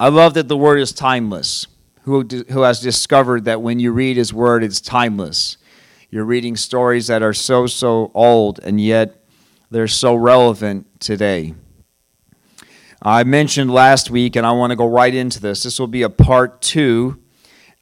[0.00, 1.66] I love that the word is timeless.
[2.02, 5.56] Who, who has discovered that when you read his word, it's timeless?
[6.08, 9.24] You're reading stories that are so, so old, and yet
[9.70, 11.54] they're so relevant today.
[13.02, 15.64] I mentioned last week, and I want to go right into this.
[15.64, 17.20] This will be a part two.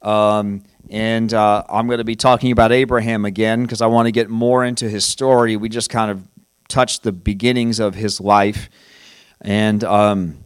[0.01, 4.11] Um, and uh, I'm going to be talking about Abraham again because I want to
[4.11, 5.55] get more into his story.
[5.55, 6.27] We just kind of
[6.67, 8.69] touched the beginnings of his life.
[9.41, 10.43] And um,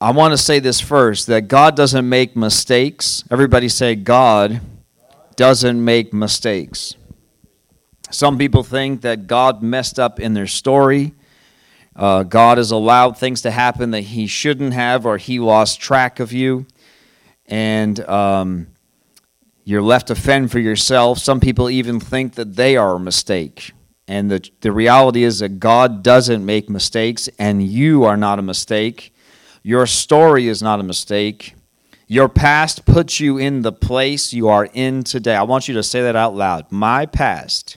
[0.00, 3.24] I want to say this first that God doesn't make mistakes.
[3.32, 4.60] Everybody say, God
[5.34, 6.94] doesn't make mistakes.
[8.12, 11.14] Some people think that God messed up in their story.
[11.96, 16.20] Uh, God has allowed things to happen that He shouldn't have, or He lost track
[16.20, 16.66] of you,
[17.46, 18.68] and um,
[19.64, 21.18] you're left to fend for yourself.
[21.18, 23.72] Some people even think that they are a mistake.
[24.06, 28.42] And the, the reality is that God doesn't make mistakes, and you are not a
[28.42, 29.12] mistake.
[29.68, 31.54] Your story is not a mistake.
[32.06, 35.34] Your past puts you in the place you are in today.
[35.36, 36.72] I want you to say that out loud.
[36.72, 37.76] My past,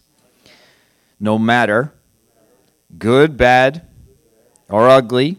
[1.20, 1.94] no matter
[2.98, 3.90] good, bad,
[4.70, 5.36] or ugly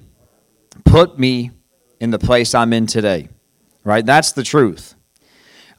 [0.84, 1.52] put me
[2.00, 3.30] in the place I'm in today.
[3.82, 4.04] Right?
[4.04, 4.94] That's the truth.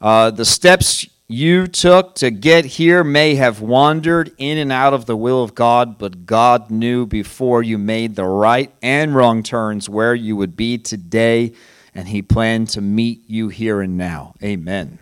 [0.00, 5.06] Uh, the steps you took to get here may have wandered in and out of
[5.06, 9.88] the will of God, but God knew before you made the right and wrong turns
[9.88, 11.52] where you would be today,
[11.94, 14.34] and He planned to meet you here and now.
[14.42, 14.98] Amen.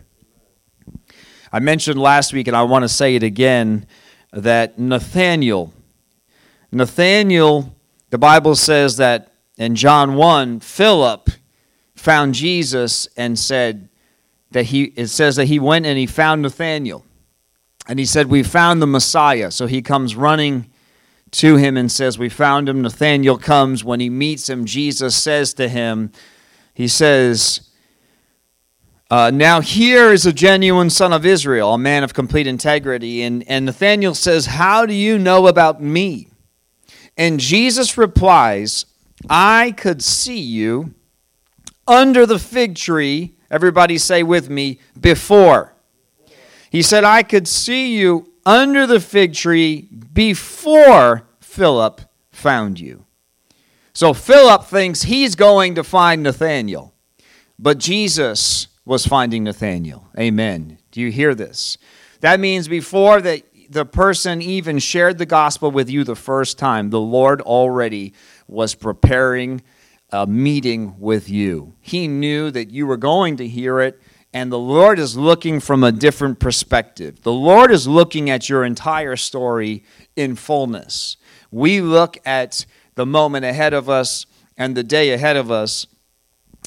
[1.52, 3.86] I mentioned last week, and I want to say it again,
[4.32, 5.72] that Nathanael,
[6.70, 7.74] Nathanael
[8.12, 11.30] the Bible says that in John 1, Philip
[11.96, 13.88] found Jesus and said
[14.52, 17.04] that he, it says that he went and he found Nathanael.
[17.86, 19.50] And he said, We found the Messiah.
[19.50, 20.70] So he comes running
[21.32, 22.82] to him and says, We found him.
[22.82, 23.84] Nathanael comes.
[23.84, 26.12] When he meets him, Jesus says to him,
[26.74, 27.70] He says,
[29.10, 33.22] uh, Now here is a genuine son of Israel, a man of complete integrity.
[33.22, 36.28] And, and Nathanael says, How do you know about me?
[37.16, 38.86] And Jesus replies,
[39.28, 40.94] I could see you
[41.86, 43.36] under the fig tree.
[43.52, 45.74] Everybody say with me, before.
[46.70, 53.04] He said, I could see you under the fig tree before Philip found you.
[53.92, 56.94] So Philip thinks he's going to find Nathanael,
[57.58, 60.08] but Jesus was finding Nathanael.
[60.18, 60.78] Amen.
[60.90, 61.76] Do you hear this?
[62.20, 66.90] That means before that the person even shared the gospel with you the first time,
[66.90, 68.14] the Lord already
[68.48, 69.62] was preparing
[70.12, 71.74] a meeting with you.
[71.80, 74.00] He knew that you were going to hear it,
[74.34, 77.22] and the Lord is looking from a different perspective.
[77.22, 79.84] The Lord is looking at your entire story
[80.14, 81.16] in fullness.
[81.50, 82.64] We look at
[82.94, 85.86] the moment ahead of us and the day ahead of us,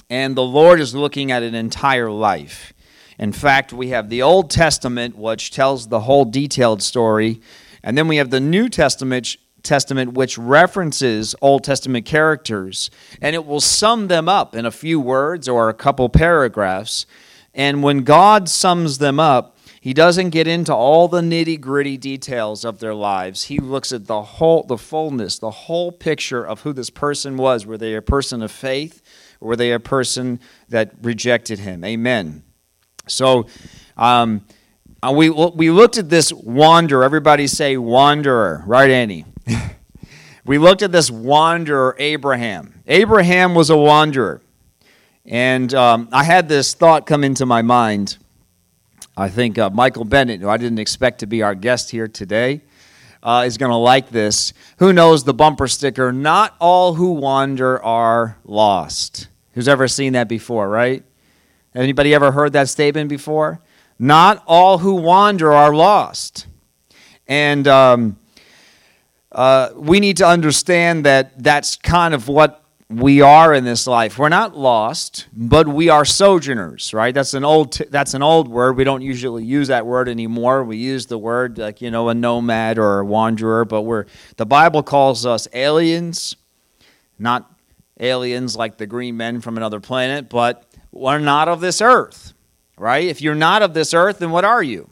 [0.10, 2.74] and the Lord is looking at an entire life.
[3.18, 7.42] In fact, we have the Old Testament, which tells the whole detailed story,
[7.82, 12.90] and then we have the New Testament, Testament, which references Old Testament characters,
[13.22, 17.06] and it will sum them up in a few words or a couple paragraphs.
[17.54, 22.66] And when God sums them up, he doesn't get into all the nitty gritty details
[22.66, 23.44] of their lives.
[23.44, 27.68] He looks at the whole, the fullness, the whole picture of who this person was.
[27.68, 29.04] Were they a person of faith,
[29.40, 30.40] or were they a person
[30.70, 31.84] that rejected him?
[31.84, 32.42] Amen.
[33.08, 33.46] So
[33.96, 34.44] um,
[35.04, 37.04] uh, we, we looked at this wanderer.
[37.04, 39.26] Everybody say wanderer, right, Annie?
[40.46, 42.82] we looked at this wanderer, Abraham.
[42.88, 44.42] Abraham was a wanderer.
[45.26, 48.18] And um, I had this thought come into my mind.
[49.18, 52.62] I think uh, Michael Bennett, who I didn't expect to be our guest here today,
[53.24, 54.54] uh, is going to like this.
[54.78, 56.12] Who knows the bumper sticker?
[56.12, 59.30] Not all who wander are lost.
[59.54, 61.04] Who's ever seen that before, right?
[61.74, 63.62] Anybody ever heard that statement before?
[63.98, 66.46] Not all who wander are lost.
[67.28, 68.18] And um,
[69.36, 74.18] uh, we need to understand that that's kind of what we are in this life.
[74.18, 77.14] We're not lost, but we are sojourners, right?
[77.14, 78.78] That's an old t- that's an old word.
[78.78, 80.64] We don't usually use that word anymore.
[80.64, 84.06] We use the word like you know a nomad or a wanderer, but we're
[84.38, 86.38] the Bible calls us aliens,
[87.20, 87.52] not
[88.00, 92.34] aliens like the green men from another planet, but we're not of this earth,
[92.78, 93.04] right?
[93.04, 94.90] If you're not of this earth, then what are you?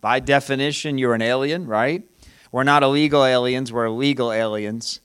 [0.00, 2.04] By definition, you're an alien, right?
[2.52, 5.00] We're not illegal aliens, we're legal aliens.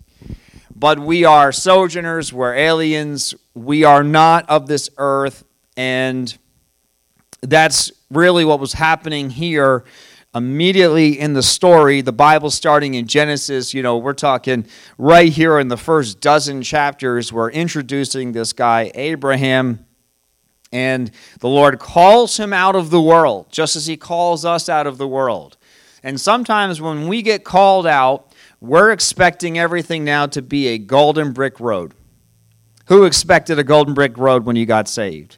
[0.75, 5.45] But we are sojourners, we're aliens, we are not of this earth,
[5.77, 6.38] and
[7.41, 9.85] that's really what was happening here
[10.35, 14.67] immediately in the story, the Bible starting in Genesis, you know, we're talking
[14.97, 19.85] right here in the first dozen chapters, we're introducing this guy, Abraham.
[20.71, 24.85] And the Lord calls him out of the world, just as he calls us out
[24.85, 25.57] of the world.
[26.03, 31.31] And sometimes when we get called out, we're expecting everything now to be a golden
[31.31, 31.94] brick road.
[32.88, 35.38] Who expected a golden brick road when you got saved?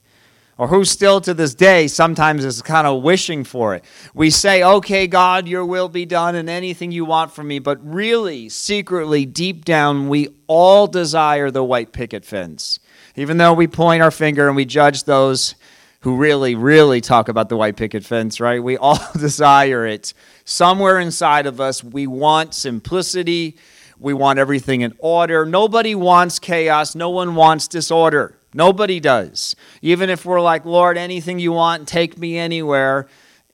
[0.59, 3.83] or who still to this day sometimes is kind of wishing for it.
[4.13, 7.79] We say, okay, God, your will be done and anything you want from me, but
[7.81, 12.79] really, secretly, deep down, we all desire the white picket fence.
[13.15, 15.55] Even though we point our finger and we judge those
[16.01, 18.61] who really, really talk about the white picket fence, right?
[18.61, 20.13] We all desire it.
[20.49, 23.55] Somewhere inside of us, we want simplicity.
[23.99, 25.45] We want everything in order.
[25.45, 26.95] Nobody wants chaos.
[26.95, 28.35] No one wants disorder.
[28.55, 29.55] Nobody does.
[29.83, 33.07] Even if we're like, Lord, anything you want, take me anywhere,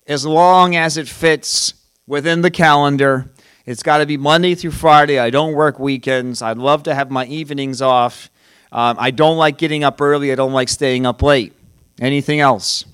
[0.08, 1.74] as long as it fits
[2.08, 3.30] within the calendar.
[3.66, 5.20] It's got to be Monday through Friday.
[5.20, 6.42] I don't work weekends.
[6.42, 8.30] I'd love to have my evenings off.
[8.72, 10.32] Um, I don't like getting up early.
[10.32, 11.52] I don't like staying up late.
[12.00, 12.86] Anything else?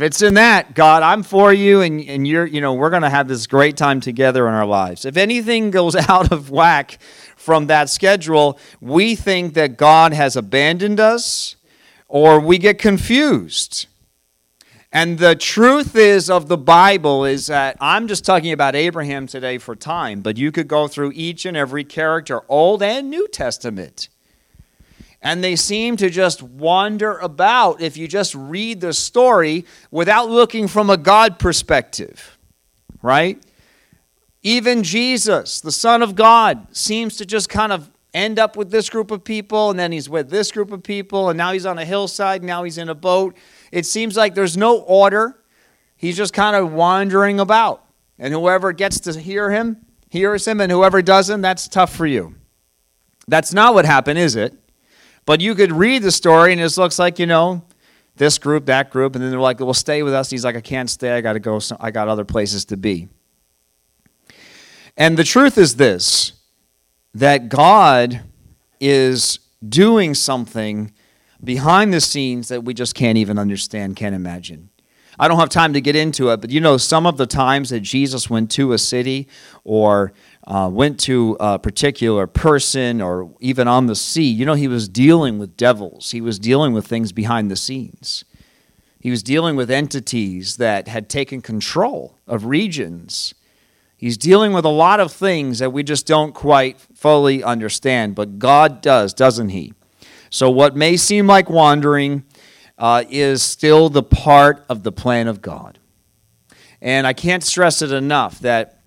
[0.00, 3.10] Fits in that, God, I'm for you, and, and you're, you know, we're going to
[3.10, 5.04] have this great time together in our lives.
[5.04, 6.96] If anything goes out of whack
[7.36, 11.56] from that schedule, we think that God has abandoned us
[12.08, 13.88] or we get confused.
[14.90, 19.58] And the truth is of the Bible is that I'm just talking about Abraham today
[19.58, 24.08] for time, but you could go through each and every character, Old and New Testament.
[25.22, 30.66] And they seem to just wander about if you just read the story without looking
[30.66, 32.38] from a God perspective,
[33.02, 33.42] right?
[34.42, 38.88] Even Jesus, the Son of God, seems to just kind of end up with this
[38.88, 41.78] group of people, and then he's with this group of people, and now he's on
[41.78, 43.36] a hillside, now he's in a boat.
[43.70, 45.38] It seems like there's no order.
[45.96, 47.84] He's just kind of wandering about.
[48.18, 52.34] And whoever gets to hear him, hears him, and whoever doesn't, that's tough for you.
[53.28, 54.54] That's not what happened, is it?
[55.26, 57.62] But you could read the story, and it looks like, you know,
[58.16, 60.30] this group, that group, and then they're like, well, stay with us.
[60.30, 61.12] he's like, I can't stay.
[61.12, 61.60] I got to go.
[61.78, 63.08] I got other places to be.
[64.96, 66.32] And the truth is this
[67.14, 68.22] that God
[68.78, 70.92] is doing something
[71.42, 74.70] behind the scenes that we just can't even understand, can't imagine.
[75.18, 77.70] I don't have time to get into it, but you know, some of the times
[77.70, 79.28] that Jesus went to a city
[79.64, 80.12] or
[80.46, 84.88] uh, went to a particular person or even on the sea, you know, he was
[84.88, 86.10] dealing with devils.
[86.10, 88.24] He was dealing with things behind the scenes.
[88.98, 93.34] He was dealing with entities that had taken control of regions
[94.00, 98.38] He's dealing with a lot of things that we just don't quite fully understand, but
[98.38, 99.74] God does, doesn't He?
[100.30, 102.24] So, what may seem like wandering
[102.78, 105.78] uh, is still the part of the plan of God.
[106.80, 108.79] And I can't stress it enough that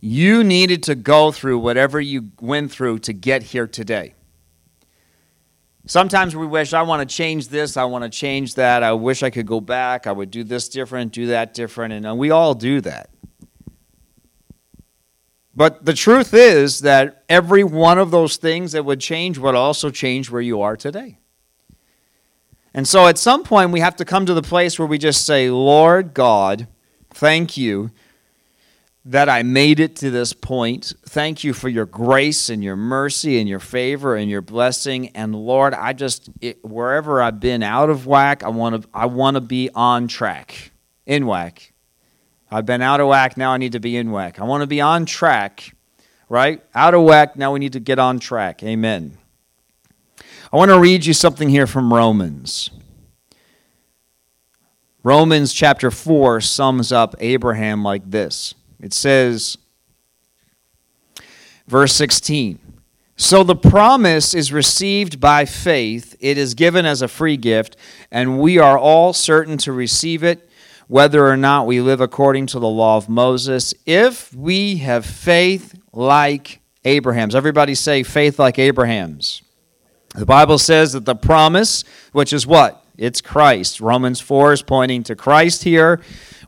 [0.00, 4.14] you needed to go through whatever you went through to get here today.
[5.86, 9.22] Sometimes we wish, I want to change this, I want to change that, I wish
[9.22, 12.30] I could go back, I would do this different, do that different, and uh, we
[12.30, 13.10] all do that.
[15.54, 19.90] But the truth is that every one of those things that would change would also
[19.90, 21.18] change where you are today.
[22.72, 25.26] And so at some point, we have to come to the place where we just
[25.26, 26.68] say, Lord God,
[27.10, 27.90] thank you
[29.04, 30.92] that I made it to this point.
[31.06, 35.08] Thank you for your grace and your mercy and your favor and your blessing.
[35.16, 39.06] And Lord, I just, it, wherever I've been out of whack, I want to I
[39.06, 40.72] want to be on track,
[41.06, 41.72] in whack.
[42.50, 44.40] I've been out of whack, now I need to be in whack.
[44.40, 45.74] I want to be on track,
[46.28, 46.62] right?
[46.74, 48.62] Out of whack, now we need to get on track.
[48.62, 49.16] Amen.
[50.52, 52.70] I want to read you something here from Romans.
[55.02, 59.58] Romans chapter 4 sums up Abraham like this it says,
[61.66, 62.58] verse 16.
[63.16, 67.76] So the promise is received by faith, it is given as a free gift,
[68.10, 70.48] and we are all certain to receive it
[70.90, 75.78] whether or not we live according to the law of Moses, if we have faith
[75.92, 77.36] like Abraham's.
[77.36, 79.40] Everybody say faith like Abraham's.
[80.16, 82.84] The Bible says that the promise, which is what?
[82.98, 83.80] It's Christ.
[83.80, 86.00] Romans 4 is pointing to Christ here.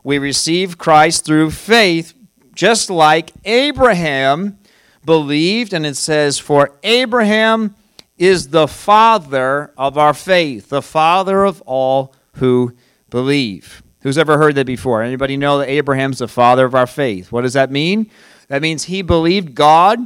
[0.03, 2.13] We receive Christ through faith,
[2.53, 4.59] just like Abraham
[5.05, 5.73] believed.
[5.73, 7.75] And it says, For Abraham
[8.17, 12.73] is the father of our faith, the father of all who
[13.09, 13.83] believe.
[14.01, 15.01] Who's ever heard that before?
[15.01, 17.31] Anybody know that Abraham's the father of our faith?
[17.31, 18.09] What does that mean?
[18.49, 20.05] That means he believed God,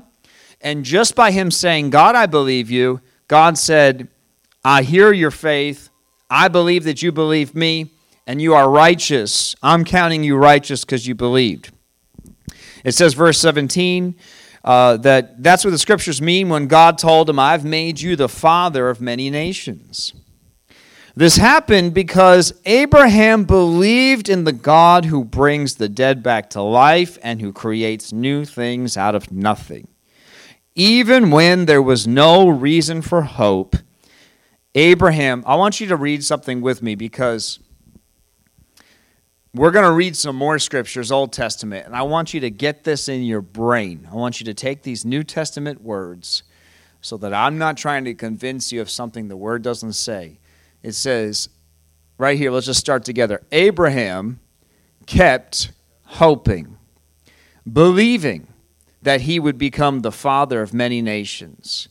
[0.61, 4.07] and just by him saying, God, I believe you, God said,
[4.63, 5.89] I hear your faith,
[6.29, 7.91] I believe that you believe me,
[8.27, 9.55] and you are righteous.
[9.63, 11.71] I'm counting you righteous because you believed.
[12.87, 14.15] It says, verse 17,
[14.63, 18.29] uh, that that's what the scriptures mean when God told him, I've made you the
[18.29, 20.13] father of many nations.
[21.13, 27.17] This happened because Abraham believed in the God who brings the dead back to life
[27.21, 29.89] and who creates new things out of nothing.
[30.73, 33.75] Even when there was no reason for hope,
[34.75, 37.59] Abraham, I want you to read something with me because
[39.53, 42.83] we're going to read some more scriptures, Old Testament, and I want you to get
[42.83, 44.07] this in your brain.
[44.11, 46.43] I want you to take these New Testament words
[47.01, 50.39] so that I'm not trying to convince you of something the word doesn't say.
[50.83, 51.49] It says,
[52.17, 53.41] right here, let's just start together.
[53.51, 54.39] Abraham
[55.05, 55.71] kept
[56.03, 56.77] hoping,
[57.71, 58.47] believing
[59.01, 61.87] that he would become the father of many nations.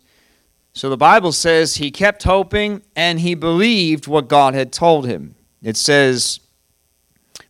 [0.73, 5.35] So the Bible says he kept hoping and he believed what God had told him.
[5.63, 6.41] It says,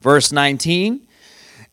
[0.00, 1.06] Verse 19,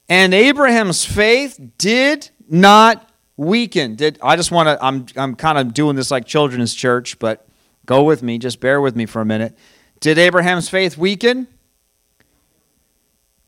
[0.10, 3.96] and Abraham's faith did not weaken.
[3.96, 7.48] Did I just want to I'm I'm kind of doing this like children's church, but
[7.86, 9.58] go with me, just bear with me for a minute.
[10.00, 11.48] Did Abraham's faith weaken?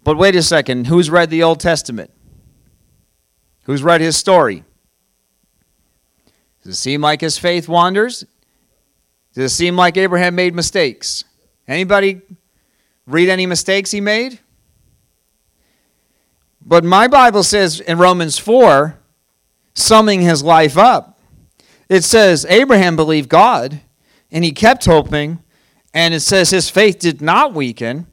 [0.03, 2.11] But wait a second, who's read the Old Testament?
[3.63, 4.63] Who's read his story?
[6.63, 8.23] Does it seem like his faith wanders?
[9.33, 11.23] Does it seem like Abraham made mistakes?
[11.67, 12.21] Anybody
[13.07, 14.39] read any mistakes he made?
[16.65, 18.97] But my Bible says in Romans 4,
[19.75, 21.19] summing his life up,
[21.87, 23.81] it says Abraham believed God
[24.31, 25.39] and he kept hoping,
[25.93, 28.07] and it says his faith did not weaken,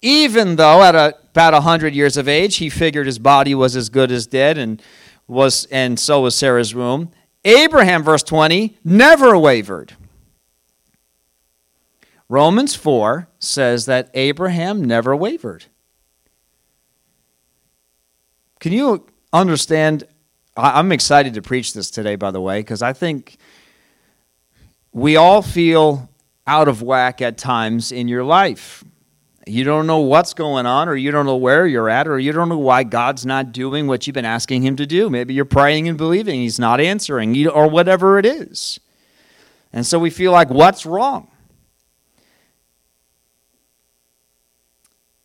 [0.00, 3.88] even though at a, about 100 years of age he figured his body was as
[3.88, 4.80] good as dead and
[5.26, 7.10] was and so was Sarah's womb.
[7.44, 9.96] Abraham verse 20 never wavered.
[12.28, 15.66] Romans 4 says that Abraham never wavered.
[18.62, 20.04] Can you understand?
[20.56, 23.36] I'm excited to preach this today, by the way, because I think
[24.92, 26.08] we all feel
[26.46, 28.84] out of whack at times in your life.
[29.48, 32.30] You don't know what's going on, or you don't know where you're at, or you
[32.30, 35.10] don't know why God's not doing what you've been asking Him to do.
[35.10, 38.78] Maybe you're praying and believing He's not answering, or whatever it is.
[39.72, 41.31] And so we feel like, what's wrong?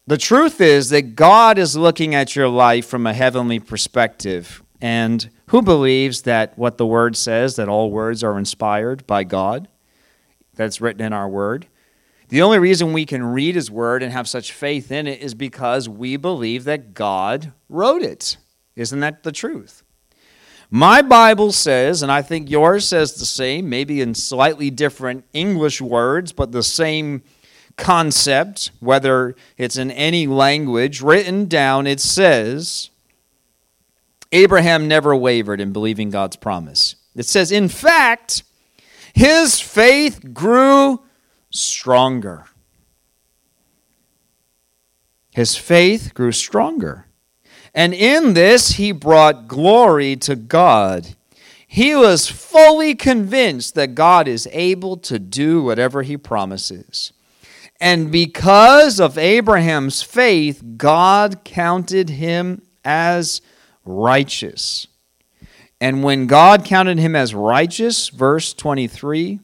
[0.08, 4.64] The truth is that God is looking at your life from a heavenly perspective.
[4.80, 9.68] And who believes that what the Word says, that all words are inspired by God?
[10.56, 11.68] That's written in our Word.
[12.30, 15.34] The only reason we can read His Word and have such faith in it is
[15.34, 18.38] because we believe that God wrote it.
[18.78, 19.84] Isn't that the truth?
[20.70, 25.82] My Bible says, and I think yours says the same, maybe in slightly different English
[25.82, 27.24] words, but the same
[27.78, 32.90] concept, whether it's in any language, written down, it says
[34.32, 36.96] Abraham never wavered in believing God's promise.
[37.16, 38.44] It says, in fact,
[39.14, 41.02] his faith grew
[41.50, 42.46] stronger.
[45.32, 47.06] His faith grew stronger.
[47.74, 51.16] And in this, he brought glory to God.
[51.68, 57.14] He was fully convinced that God is able to do whatever he promises.
[57.80, 63.42] And because of Abraham's faith, God counted him as
[63.86, 64.88] righteous.
[65.80, 69.40] And when God counted him as righteous, verse 23,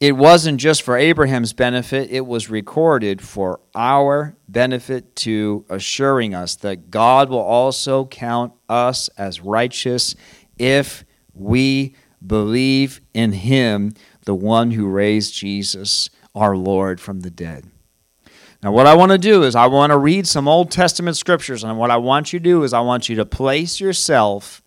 [0.00, 6.56] it wasn't just for Abraham's benefit, it was recorded for our benefit to assuring us
[6.56, 10.16] that God will also count us as righteous
[10.58, 11.94] if we
[12.26, 13.94] believe in him,
[14.24, 17.66] the one who raised Jesus our Lord from the dead.
[18.62, 21.64] Now, what I want to do is I want to read some Old Testament scriptures,
[21.64, 24.62] and what I want you to do is I want you to place yourself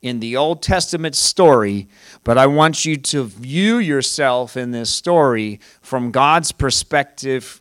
[0.00, 1.88] in the Old Testament story,
[2.22, 7.60] but I want you to view yourself in this story from God's perspective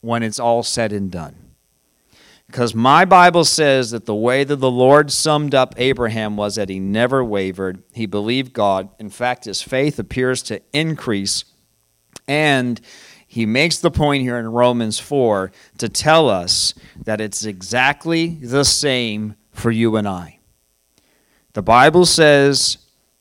[0.00, 1.36] when it's all said and done.
[2.48, 6.68] Because my Bible says that the way that the Lord summed up Abraham was that
[6.68, 7.84] he never wavered.
[7.92, 8.88] He believed God.
[8.98, 11.44] In fact, his faith appears to increase
[12.26, 12.80] and
[13.26, 16.74] he makes the point here in Romans 4 to tell us
[17.04, 20.40] that it's exactly the same for you and I.
[21.52, 22.78] The Bible says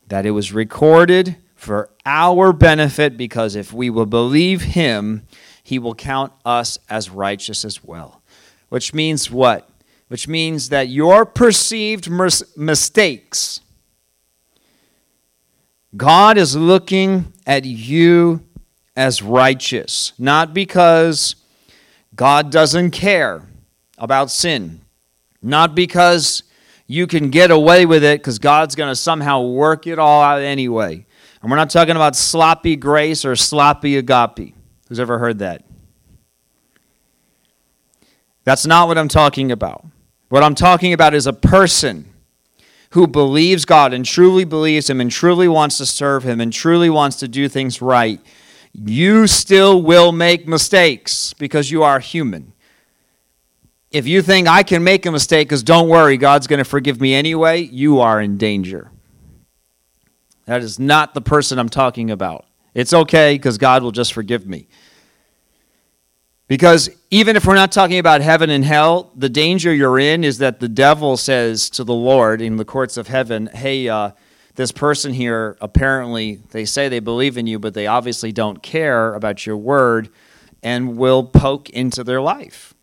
[0.08, 5.28] that it was recorded for our benefit because if we will believe him,
[5.62, 8.24] he will count us as righteous as well.
[8.70, 9.70] Which means what?
[10.08, 13.62] Which means that your perceived mistakes,
[15.96, 18.44] God is looking at you
[19.00, 21.38] as righteous, not because
[22.14, 23.48] God doesn't care
[23.98, 24.82] about sin,
[25.42, 26.44] not because
[26.86, 30.42] you can get away with it because God's going to somehow work it all out
[30.42, 31.06] anyway.
[31.42, 34.54] And we're not talking about sloppy grace or sloppy agape.
[34.90, 35.64] Who's ever heard that?
[38.44, 39.86] That's not what I'm talking about.
[40.28, 42.06] What I'm talking about is a person
[42.90, 46.90] who believes God and truly believes Him and truly wants to serve Him and truly
[46.90, 48.20] wants to do things right.
[48.74, 52.54] You still will make mistakes because you are human.
[53.92, 57.02] If you think I can make a mistake because don't worry, God's going to forgive
[57.02, 58.92] me anyway, you are in danger.
[60.46, 62.46] That is not the person I'm talking about.
[62.74, 64.68] It's okay because God will just forgive me.
[66.48, 70.40] Because even if we're not talking about heaven and hell, the danger you're in is
[70.40, 74.12] that the devil says to the Lord in the courts of heaven, hey, uh,
[74.60, 79.14] this person here, apparently, they say they believe in you, but they obviously don't care
[79.14, 80.10] about your word
[80.62, 82.74] and will poke into their life.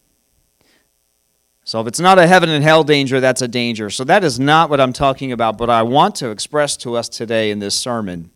[1.65, 3.91] So if it's not a heaven and hell danger, that's a danger.
[3.91, 7.11] So that is not what I'm talking about, but I want to express to us
[7.11, 8.31] today in this sermon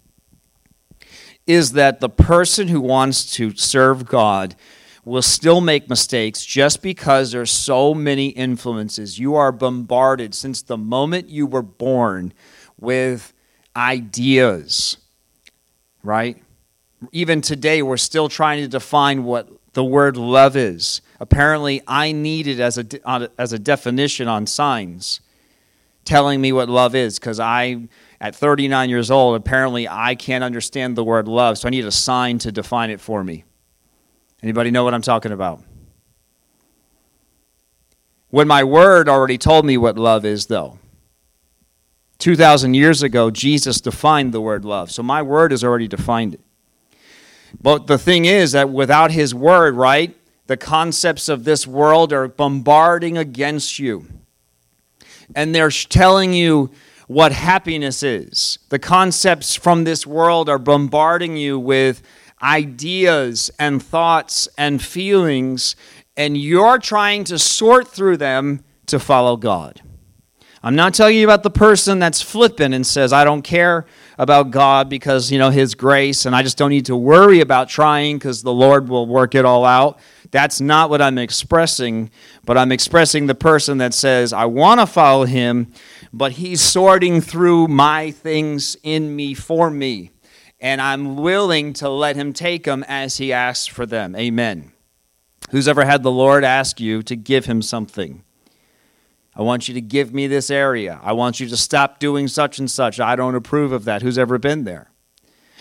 [1.47, 4.55] is that the person who wants to serve God
[5.03, 9.19] will still make mistakes just because there's so many influences.
[9.19, 12.35] You are bombarded since the moment you were born
[12.81, 13.33] with
[13.77, 14.97] ideas,
[16.03, 16.43] right?
[17.13, 21.01] Even today, we're still trying to define what the word love is.
[21.19, 25.21] Apparently, I need it as a, as a definition on signs
[26.05, 27.89] telling me what love is because I,
[28.21, 31.93] at 39 years old, apparently I can't understand the word love, so I need a
[31.93, 33.45] sign to define it for me.
[34.43, 35.63] Anybody know what I'm talking about?
[38.31, 40.79] When my word already told me what love is, though.
[42.21, 44.91] 2,000 years ago, Jesus defined the word love.
[44.91, 46.41] So my word has already defined it.
[47.61, 52.29] But the thing is that without his word, right, the concepts of this world are
[52.29, 54.07] bombarding against you.
[55.35, 56.71] And they're telling you
[57.07, 58.59] what happiness is.
[58.69, 62.03] The concepts from this world are bombarding you with
[62.43, 65.77] ideas and thoughts and feelings,
[66.17, 69.83] and you're trying to sort through them to follow God.
[70.63, 73.87] I'm not telling you about the person that's flippant and says, I don't care
[74.19, 77.71] about God because, you know, His grace and I just don't need to worry about
[77.71, 79.99] trying because the Lord will work it all out.
[80.31, 82.11] That's not what I'm expressing,
[82.45, 85.73] but I'm expressing the person that says, I want to follow Him,
[86.13, 90.11] but He's sorting through my things in me for me.
[90.61, 94.15] And I'm willing to let Him take them as He asks for them.
[94.15, 94.73] Amen.
[95.53, 98.25] Who's ever had the Lord ask you to give Him something?
[99.35, 101.01] I want you to give me this area.
[101.03, 102.99] I want you to stop doing such and such.
[102.99, 104.03] I don't approve of that.
[104.03, 104.91] Who's ever been there?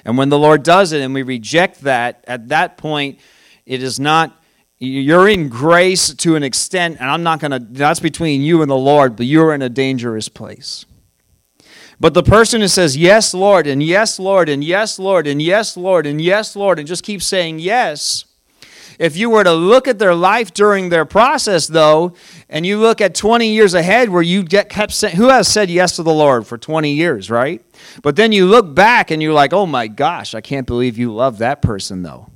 [0.05, 3.19] And when the Lord does it and we reject that, at that point,
[3.65, 4.41] it is not,
[4.77, 8.71] you're in grace to an extent, and I'm not going to, that's between you and
[8.71, 10.85] the Lord, but you're in a dangerous place.
[11.99, 15.75] But the person who says, Yes, Lord, and yes, Lord, and yes, Lord, and yes,
[15.75, 18.23] Lord, and yes, Lord, and just keeps saying yes,
[18.97, 22.13] if you were to look at their life during their process, though,
[22.49, 25.69] and you look at 20 years ahead where you get kept saying, who has said
[25.69, 27.63] yes to the Lord for 20 years, right?
[28.01, 31.13] But then you look back and you're like, oh my gosh, I can't believe you
[31.13, 32.29] love that person, though.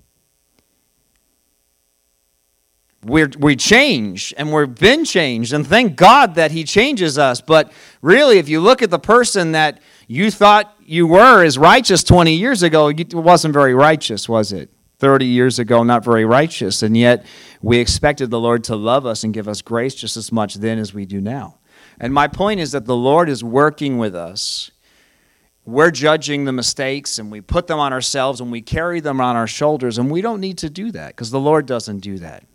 [3.05, 7.41] We're, we change and we've been changed, and thank God that He changes us.
[7.41, 12.03] But really, if you look at the person that you thought you were as righteous
[12.03, 14.72] 20 years ago, it wasn't very righteous, was it?
[15.03, 17.25] 30 years ago not very righteous, and yet
[17.61, 20.79] we expected the Lord to love us and give us grace just as much then
[20.79, 21.57] as we do now.
[21.99, 24.71] And my point is that the Lord is working with us.
[25.65, 29.35] We're judging the mistakes and we put them on ourselves and we carry them on
[29.35, 32.45] our shoulders, and we don't need to do that because the Lord doesn't do that.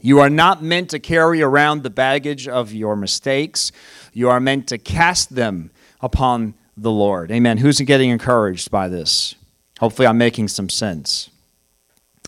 [0.00, 3.70] You are not meant to carry around the baggage of your mistakes.
[4.14, 7.30] You are meant to cast them upon the Lord.
[7.30, 7.58] Amen.
[7.58, 9.34] Who's getting encouraged by this?
[9.78, 11.28] Hopefully, I'm making some sense.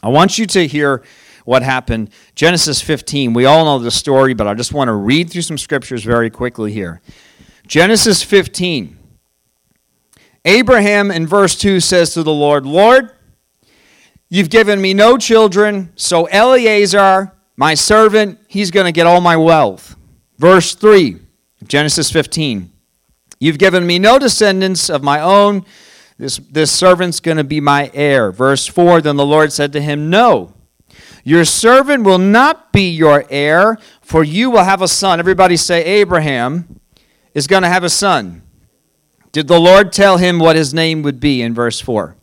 [0.02, 1.02] I want you to hear
[1.44, 2.10] what happened.
[2.34, 5.58] Genesis 15, we all know the story, but I just want to read through some
[5.58, 7.00] scriptures very quickly here.
[7.66, 8.98] Genesis 15.
[10.44, 13.12] Abraham in verse 2 says to the Lord, Lord,
[14.28, 19.36] you've given me no children, so Eliezer, my servant, he's going to get all my
[19.36, 19.96] wealth.
[20.38, 21.18] Verse 3,
[21.66, 22.70] Genesis 15.
[23.40, 25.64] You've given me no descendants of my own
[26.18, 28.32] this, this servant's going to be my heir.
[28.32, 30.52] Verse 4 Then the Lord said to him, No,
[31.24, 35.20] your servant will not be your heir, for you will have a son.
[35.20, 36.80] Everybody say, Abraham
[37.34, 38.42] is going to have a son.
[39.30, 42.16] Did the Lord tell him what his name would be in verse 4?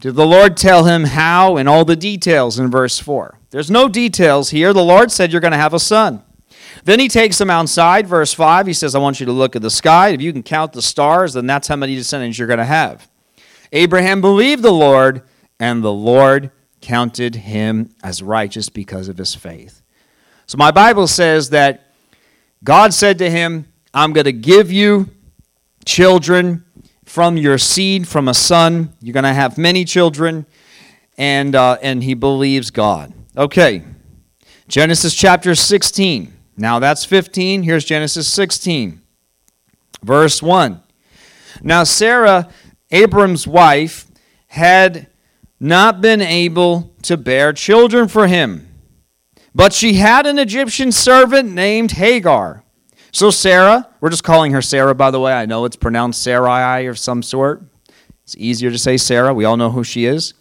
[0.00, 3.38] Did the Lord tell him how and all the details in verse 4?
[3.50, 4.72] There's no details here.
[4.72, 6.22] The Lord said you're going to have a son.
[6.84, 8.66] Then he takes them outside, verse 5.
[8.66, 10.08] He says, I want you to look at the sky.
[10.08, 13.08] If you can count the stars, then that's how many descendants you're going to have.
[13.72, 15.22] Abraham believed the Lord,
[15.60, 19.82] and the Lord counted him as righteous because of his faith.
[20.46, 21.92] So my Bible says that
[22.62, 25.08] God said to him, I'm going to give you
[25.84, 26.64] children
[27.04, 28.92] from your seed, from a son.
[29.00, 30.46] You're going to have many children.
[31.16, 33.12] And, uh, and he believes God.
[33.36, 33.84] Okay,
[34.66, 36.33] Genesis chapter 16.
[36.56, 37.62] Now that's 15.
[37.62, 39.00] Here's Genesis 16,
[40.02, 40.80] verse 1.
[41.62, 42.48] Now Sarah,
[42.90, 44.06] Abram's wife,
[44.48, 45.08] had
[45.58, 48.68] not been able to bear children for him.
[49.54, 52.64] But she had an Egyptian servant named Hagar.
[53.12, 55.32] So Sarah, we're just calling her Sarah, by the way.
[55.32, 57.62] I know it's pronounced Sarai or some sort.
[58.24, 59.32] It's easier to say Sarah.
[59.32, 60.34] We all know who she is.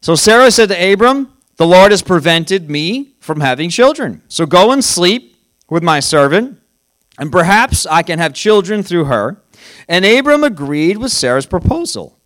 [0.00, 4.22] So Sarah said to Abram, The Lord has prevented me from having children.
[4.26, 5.36] So go and sleep
[5.68, 6.58] with my servant,
[7.18, 9.42] and perhaps I can have children through her.
[9.86, 12.18] And Abram agreed with Sarah's proposal.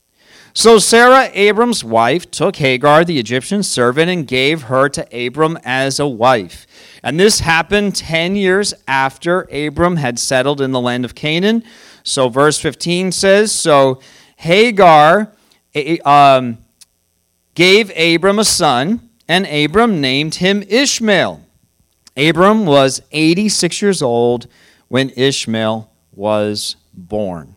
[0.55, 5.99] So Sarah, Abram's wife, took Hagar, the Egyptian servant, and gave her to Abram as
[5.99, 6.69] a wife.
[7.03, 11.65] And this happened 10 years after Abram had settled in the land of Canaan.
[12.05, 14.01] So verse 15 says So
[14.37, 15.33] Hagar
[16.05, 16.59] um,
[17.57, 21.41] gave Abram a son, and Abram named him Ishmael.
[22.19, 24.47] Abram was 86 years old
[24.89, 27.57] when Ishmael was born.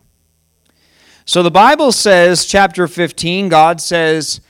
[1.26, 4.40] So the Bible says, chapter 15, God says,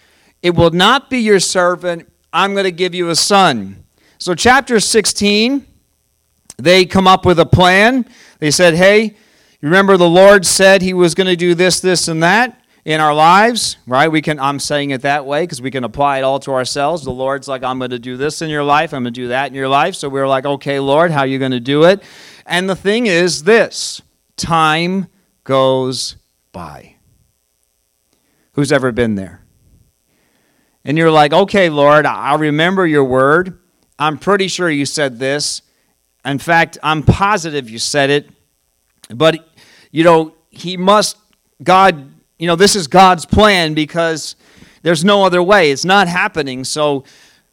[0.41, 3.83] It will not be your servant, I'm going to give you a son.
[4.19, 5.67] So, chapter 16,
[6.59, 8.07] they come up with a plan.
[8.39, 9.17] They said, Hey,
[9.61, 13.13] remember the Lord said he was going to do this, this, and that in our
[13.13, 14.07] lives, right?
[14.07, 17.03] We can I'm saying it that way because we can apply it all to ourselves.
[17.03, 19.29] The Lord's like, I'm going to do this in your life, I'm going to do
[19.29, 19.97] that in your life.
[19.97, 22.01] So we're like, okay, Lord, how are you going to do it?
[22.47, 24.03] And the thing is this
[24.37, 25.09] time
[25.43, 26.15] goes
[26.53, 26.95] by.
[28.53, 29.45] Who's ever been there?
[30.85, 33.59] And you're like, okay, Lord, I remember your word.
[33.99, 35.63] I'm pretty sure you said this.
[36.25, 38.31] In fact, I'm positive you said it.
[39.11, 39.45] But,
[39.91, 41.17] you know, he must,
[41.61, 44.37] God, you know, this is God's plan because
[44.83, 45.71] there's no other way.
[45.71, 46.65] It's not happening.
[46.65, 47.05] So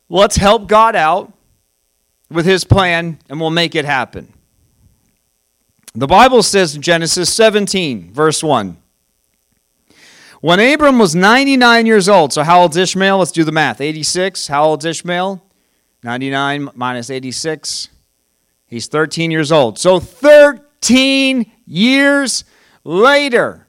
[0.09, 1.33] let's help God out
[2.29, 4.33] with his plan and we'll make it happen.
[5.95, 8.77] The Bible says in Genesis 17, verse 1
[10.43, 13.17] when Abram was 99 years old, so how old is Ishmael?
[13.17, 13.79] Let's do the math.
[13.79, 14.45] 86.
[14.47, 15.41] How old is Ishmael?
[16.03, 17.87] 99 minus 86.
[18.67, 19.79] He's 13 years old.
[19.79, 22.43] So 13 years
[22.83, 23.67] later.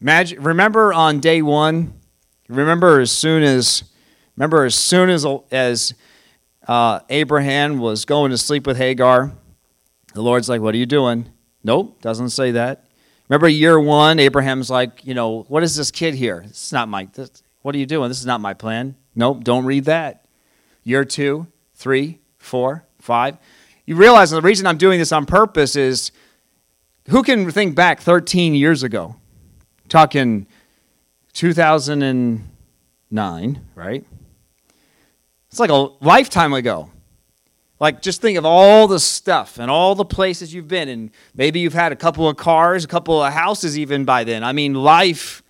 [0.00, 1.94] Imagine, remember on day one?
[2.48, 3.84] Remember as soon as,
[4.36, 5.94] remember as soon as as
[6.66, 9.32] uh, Abraham was going to sleep with Hagar,
[10.14, 11.30] the Lord's like, "What are you doing?"
[11.64, 12.84] Nope, doesn't say that.
[13.28, 16.44] Remember year one, Abraham's like, you know, what is this kid here?
[16.48, 17.30] Is not my, this,
[17.60, 18.08] what are you doing?
[18.08, 18.96] This is not my plan.
[19.14, 20.24] Nope, don't read that.
[20.82, 23.36] Year two, three, four, five.
[23.84, 26.10] You realize the reason I'm doing this on purpose is
[27.08, 29.16] who can think back 13 years ago?
[29.88, 30.46] Talking
[31.32, 34.04] 2009, right?
[35.50, 36.90] It's like a lifetime ago.
[37.80, 41.60] Like, just think of all the stuff and all the places you've been, and maybe
[41.60, 44.42] you've had a couple of cars, a couple of houses even by then.
[44.42, 45.44] I mean, life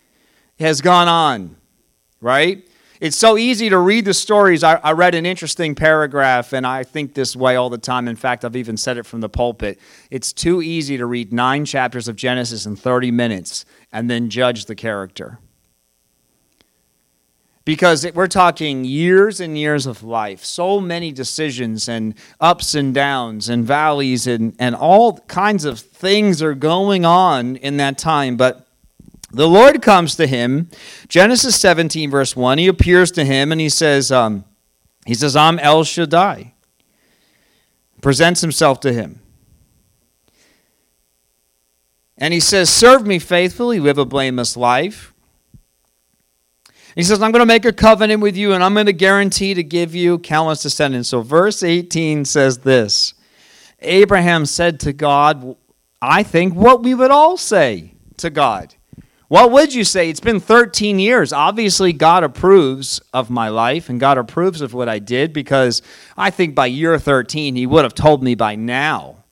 [0.58, 1.56] has gone on,
[2.20, 2.67] right?
[3.00, 4.64] It's so easy to read the stories.
[4.64, 8.08] I, I, read an interesting paragraph, and I think this way all the time.
[8.08, 9.78] In fact, I've even said it from the pulpit.
[10.10, 14.66] It's too easy to read nine chapters of Genesis in 30 minutes and then judge
[14.66, 15.38] the character
[17.68, 23.50] because we're talking years and years of life, so many decisions and ups and downs
[23.50, 28.38] and valleys and, and all kinds of things are going on in that time.
[28.38, 28.66] But
[29.30, 30.70] the Lord comes to him,
[31.08, 32.58] Genesis 17, verse 1.
[32.58, 34.44] He appears to him and he says, um,
[35.04, 36.54] he says, I'm El Shaddai.
[38.00, 39.20] Presents himself to him.
[42.16, 45.12] And he says, Serve me faithfully, live a blameless life.
[46.94, 49.54] He says, I'm going to make a covenant with you and I'm going to guarantee
[49.54, 51.10] to give you countless descendants.
[51.10, 53.14] So, verse 18 says this
[53.80, 55.56] Abraham said to God,
[56.02, 58.74] I think what we would all say to God.
[59.28, 60.08] What would you say?
[60.08, 61.34] It's been 13 years.
[61.34, 65.82] Obviously, God approves of my life and God approves of what I did because
[66.16, 69.24] I think by year 13, He would have told me by now.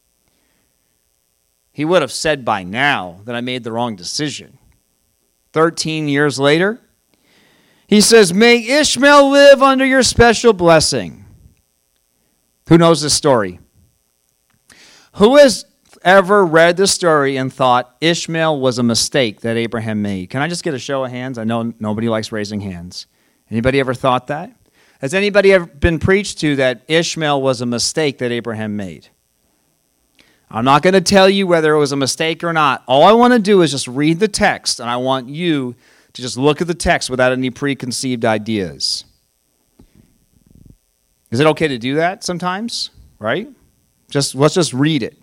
[1.72, 4.59] He would have said by now that I made the wrong decision.
[5.52, 6.80] 13 years later.
[7.87, 11.24] He says, May Ishmael live under your special blessing.
[12.68, 13.61] Who knows this story?
[15.14, 15.64] Who has
[16.02, 20.30] ever read the story and thought Ishmael was a mistake that Abraham made?
[20.30, 21.38] Can I just get a show of hands?
[21.38, 23.06] I know nobody likes raising hands.
[23.50, 24.52] Anybody ever thought that?
[25.00, 29.09] Has anybody ever been preached to that Ishmael was a mistake that Abraham made?
[30.50, 32.82] I'm not going to tell you whether it was a mistake or not.
[32.87, 35.74] All I want to do is just read the text, and I want you
[36.12, 39.04] to just look at the text without any preconceived ideas.
[41.30, 42.90] Is it okay to do that sometimes?
[43.18, 43.48] Right?
[44.09, 45.18] Just let's just read it.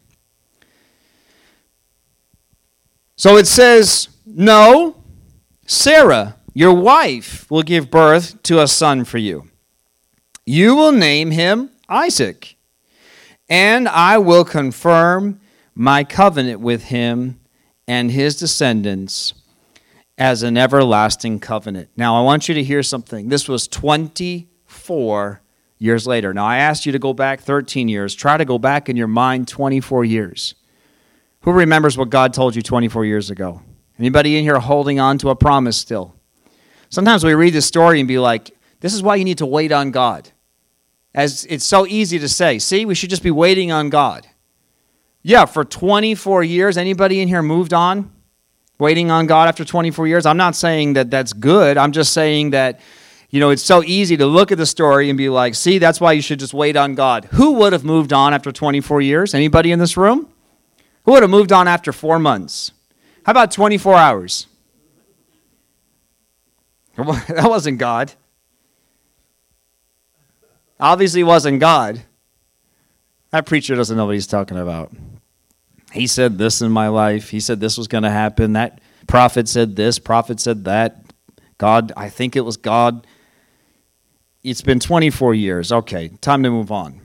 [3.16, 4.96] So it says, "No,
[5.66, 9.50] Sarah, your wife will give birth to a son for you.
[10.46, 12.58] You will name him Isaac,
[13.48, 15.40] and I will confirm
[15.76, 17.40] my covenant with him
[17.88, 19.34] and his descendants
[20.18, 23.30] as an everlasting covenant." Now, I want you to hear something.
[23.30, 25.42] This was 24
[25.78, 26.34] years later.
[26.34, 28.16] Now, I asked you to go back 13 years.
[28.16, 30.56] Try to go back in your mind 24 years.
[31.44, 33.62] Who remembers what God told you 24 years ago?
[34.00, 36.16] Anybody in here holding on to a promise still?
[36.90, 39.72] Sometimes we read this story and be like, this is why you need to wait
[39.72, 40.32] on God.
[41.14, 44.28] As it's so easy to say, see, we should just be waiting on God.
[45.22, 48.12] Yeah, for 24 years, anybody in here moved on?
[48.80, 50.26] Waiting on God after 24 years?
[50.26, 51.78] I'm not saying that that's good.
[51.78, 52.80] I'm just saying that
[53.30, 56.00] you know, it's so easy to look at the story and be like, see, that's
[56.00, 57.26] why you should just wait on God.
[57.32, 59.34] Who would have moved on after 24 years?
[59.34, 60.33] Anybody in this room?
[61.06, 62.72] Who would have moved on after four months?
[63.26, 64.48] How about 24 hours?
[66.98, 68.14] that wasn't God.
[70.80, 72.02] Obviously, wasn't God.
[73.32, 74.92] That preacher doesn't know what he's talking about.
[75.92, 77.30] He said this in my life.
[77.30, 78.54] He said this was going to happen.
[78.54, 80.00] That prophet said this.
[80.00, 81.06] Prophet said that.
[81.58, 83.08] God, I think it was God
[84.44, 85.72] it's been 24 years.
[85.72, 87.00] Okay, time to move on.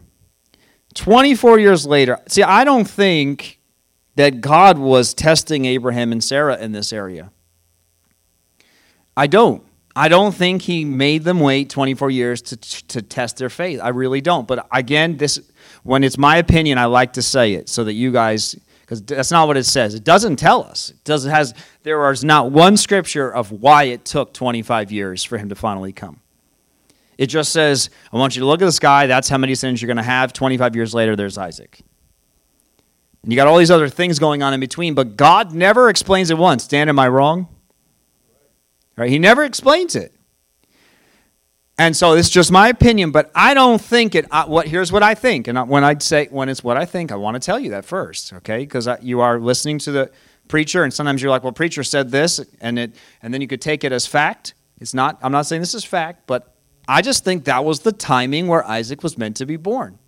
[0.94, 3.57] 24 years later, see, I don't think
[4.18, 7.30] that God was testing Abraham and Sarah in this area.
[9.16, 9.62] I don't.
[9.94, 13.78] I don't think he made them wait 24 years to, to test their faith.
[13.80, 14.48] I really don't.
[14.48, 15.40] But again, this
[15.84, 19.30] when it's my opinion, I like to say it so that you guys because that's
[19.30, 19.94] not what it says.
[19.94, 20.90] It doesn't tell us.
[20.90, 21.54] It doesn't has
[21.84, 25.92] there is not one scripture of why it took 25 years for him to finally
[25.92, 26.18] come.
[27.18, 29.06] It just says, I want you to look at the sky.
[29.06, 30.32] That's how many sins you're going to have.
[30.32, 31.82] 25 years later, there's Isaac.
[33.28, 36.30] And you got all these other things going on in between, but God never explains
[36.30, 36.66] it once.
[36.66, 37.46] Dan, am I wrong?
[38.96, 39.10] Right?
[39.10, 40.14] He never explains it.
[41.76, 44.24] And so it's just my opinion, but I don't think it.
[44.30, 47.12] Uh, what here's what I think, and when I say when it's what I think,
[47.12, 48.60] I want to tell you that first, okay?
[48.60, 50.10] Because you are listening to the
[50.48, 53.60] preacher, and sometimes you're like, "Well, preacher said this," and it, and then you could
[53.60, 54.54] take it as fact.
[54.80, 55.18] It's not.
[55.22, 56.54] I'm not saying this is fact, but
[56.88, 59.98] I just think that was the timing where Isaac was meant to be born.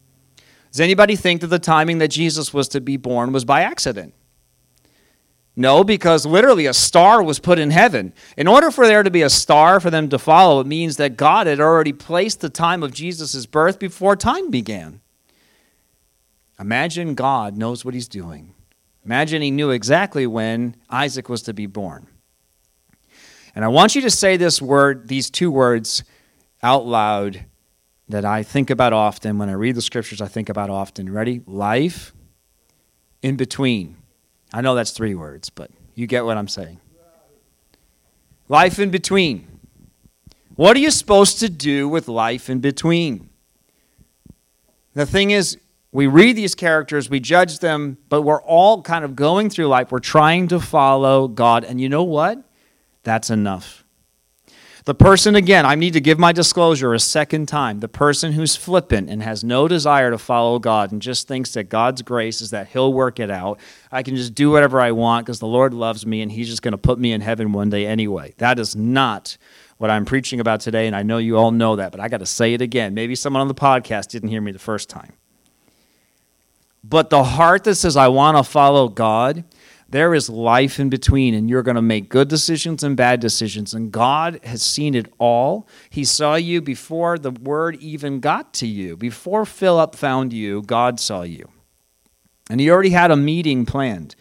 [0.70, 4.14] Does anybody think that the timing that Jesus was to be born was by accident?
[5.56, 8.14] No, because literally a star was put in heaven.
[8.36, 11.16] In order for there to be a star for them to follow, it means that
[11.16, 15.00] God had already placed the time of Jesus' birth before time began.
[16.58, 18.54] Imagine God knows what he's doing.
[19.04, 22.06] Imagine he knew exactly when Isaac was to be born.
[23.54, 26.04] And I want you to say this word, these two words,
[26.62, 27.44] out loud
[28.10, 29.38] that I think about often.
[29.38, 31.12] When I read the scriptures, I think about often.
[31.12, 31.42] Ready?
[31.46, 32.12] Life
[33.22, 33.96] in between.
[34.52, 36.80] I know that's three words, but you get what I'm saying.
[38.48, 39.46] Life in between.
[40.56, 43.30] What are you supposed to do with life in between?
[44.94, 45.56] The thing is,
[45.92, 49.90] we read these characters, we judge them, but we're all kind of going through life.
[49.90, 51.64] We're trying to follow God.
[51.64, 52.42] And you know what?
[53.02, 53.79] That's enough.
[54.84, 57.80] The person, again, I need to give my disclosure a second time.
[57.80, 61.64] The person who's flippant and has no desire to follow God and just thinks that
[61.64, 63.60] God's grace is that He'll work it out.
[63.92, 66.62] I can just do whatever I want because the Lord loves me and He's just
[66.62, 68.34] going to put me in heaven one day anyway.
[68.38, 69.36] That is not
[69.76, 72.18] what I'm preaching about today, and I know you all know that, but I got
[72.18, 72.92] to say it again.
[72.92, 75.14] Maybe someone on the podcast didn't hear me the first time.
[76.84, 79.44] But the heart that says, I want to follow God,
[79.90, 83.74] there is life in between, and you're going to make good decisions and bad decisions.
[83.74, 85.66] And God has seen it all.
[85.90, 88.96] He saw you before the word even got to you.
[88.96, 91.48] Before Philip found you, God saw you.
[92.48, 94.14] And he already had a meeting planned.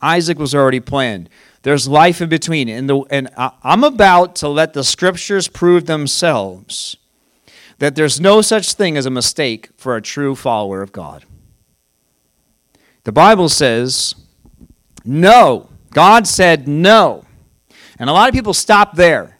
[0.00, 1.28] Isaac was already planned.
[1.62, 2.70] There's life in between.
[2.70, 6.96] And, the, and I'm about to let the scriptures prove themselves
[7.78, 11.24] that there's no such thing as a mistake for a true follower of God.
[13.04, 14.14] The Bible says
[15.04, 15.68] no.
[15.92, 17.24] God said no.
[17.98, 19.38] And a lot of people stop there.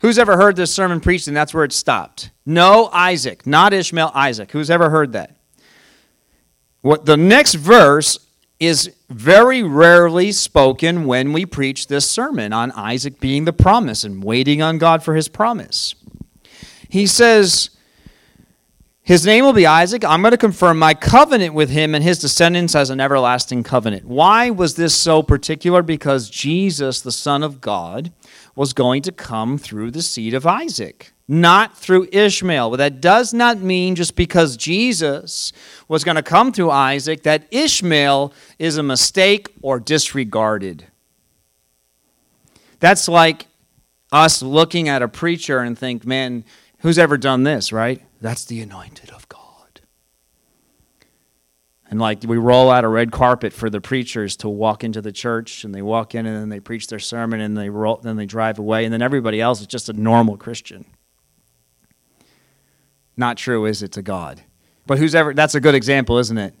[0.00, 2.30] Who's ever heard this sermon preached and that's where it stopped?
[2.44, 4.52] No, Isaac, not Ishmael, Isaac.
[4.52, 5.36] Who's ever heard that?
[6.82, 8.18] What the next verse
[8.60, 14.22] is very rarely spoken when we preach this sermon on Isaac being the promise and
[14.22, 15.94] waiting on God for his promise.
[16.88, 17.70] He says,
[19.06, 20.04] his name will be Isaac.
[20.04, 24.04] I'm going to confirm my covenant with him and his descendants as an everlasting covenant.
[24.04, 25.80] Why was this so particular?
[25.80, 28.10] Because Jesus, the Son of God,
[28.56, 32.70] was going to come through the seed of Isaac, not through Ishmael.
[32.70, 35.52] But that does not mean just because Jesus
[35.86, 40.84] was going to come through Isaac that Ishmael is a mistake or disregarded.
[42.80, 43.46] That's like
[44.10, 46.44] us looking at a preacher and think, man,
[46.80, 48.02] who's ever done this, right?
[48.20, 49.42] That's the anointed of God.
[51.88, 55.12] And like we roll out a red carpet for the preachers to walk into the
[55.12, 58.16] church, and they walk in and then they preach their sermon and they roll, then
[58.16, 60.84] they drive away, and then everybody else is just a normal Christian.
[63.16, 64.42] Not true, is it, to God?
[64.86, 66.54] But who's ever, that's a good example, isn't it?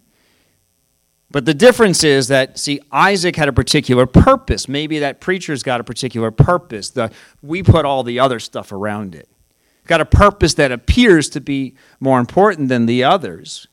[1.30, 4.68] But the difference is that, see, Isaac had a particular purpose.
[4.68, 6.90] Maybe that preacher's got a particular purpose.
[6.90, 7.10] The,
[7.42, 9.28] we put all the other stuff around it
[9.86, 13.68] got a purpose that appears to be more important than the others.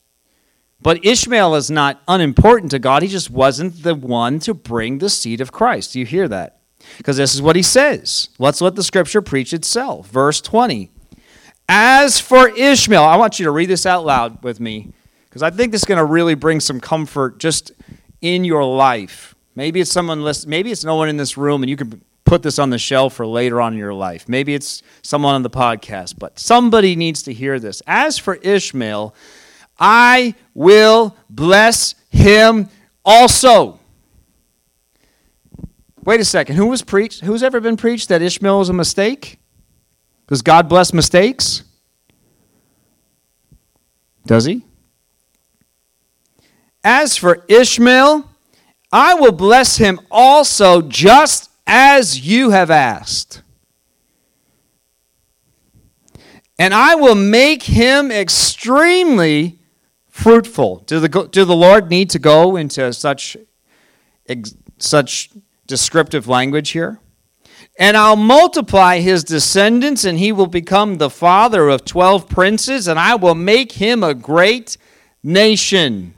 [0.82, 3.04] But Ishmael is not unimportant to God.
[3.04, 5.94] He just wasn't the one to bring the seed of Christ.
[5.94, 6.60] Do you hear that?
[6.98, 8.30] Because this is what he says.
[8.38, 10.10] Let's let the scripture preach itself.
[10.10, 10.92] Verse 20.
[11.70, 14.92] As for Ishmael, I want you to read this out loud with me
[15.30, 17.72] because I think this is going to really bring some comfort just
[18.22, 19.34] in your life.
[19.56, 22.42] Maybe it's someone listen, maybe it's no one in this room and you can put
[22.44, 24.28] this on the shelf for later on in your life.
[24.28, 27.82] Maybe it's someone on the podcast, but somebody needs to hear this.
[27.86, 29.14] As for Ishmael,
[29.80, 32.70] I will bless him
[33.04, 33.80] also.
[36.04, 36.56] Wait a second.
[36.56, 37.24] Who was preached?
[37.24, 39.40] Who's ever been preached that Ishmael is a mistake?
[40.28, 41.64] Does God bless mistakes?
[44.26, 44.64] Does he?
[46.84, 48.30] As for Ishmael,
[48.92, 53.42] I will bless him also just as you have asked.
[56.60, 59.60] And I will make him extremely
[60.08, 60.84] fruitful.
[60.86, 63.36] Do the, do the Lord need to go into such,
[64.78, 65.30] such
[65.66, 67.00] descriptive language here?
[67.80, 73.00] And I'll multiply his descendants, and he will become the father of twelve princes, and
[73.00, 74.78] I will make him a great
[75.24, 76.14] nation.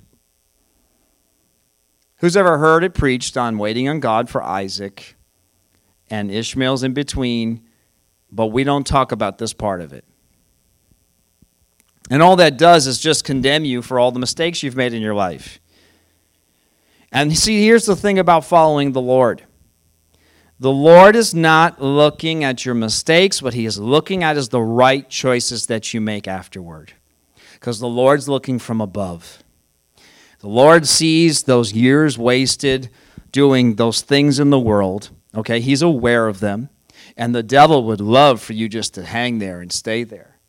[2.17, 5.14] Who's ever heard it preached on waiting on God for Isaac?
[6.09, 7.61] And Ishmael's in between,
[8.31, 10.05] but we don't talk about this part of it.
[12.09, 15.01] And all that does is just condemn you for all the mistakes you've made in
[15.01, 15.59] your life.
[17.11, 19.43] And see, here's the thing about following the Lord
[20.57, 24.61] the Lord is not looking at your mistakes, what He is looking at is the
[24.61, 26.93] right choices that you make afterward.
[27.53, 29.43] Because the Lord's looking from above.
[30.39, 32.89] The Lord sees those years wasted
[33.31, 36.69] doing those things in the world Okay, he's aware of them.
[37.17, 40.39] And the devil would love for you just to hang there and stay there.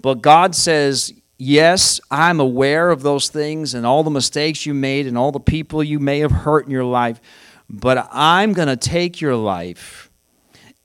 [0.00, 5.06] But God says, Yes, I'm aware of those things and all the mistakes you made
[5.06, 7.20] and all the people you may have hurt in your life,
[7.68, 10.10] but I'm going to take your life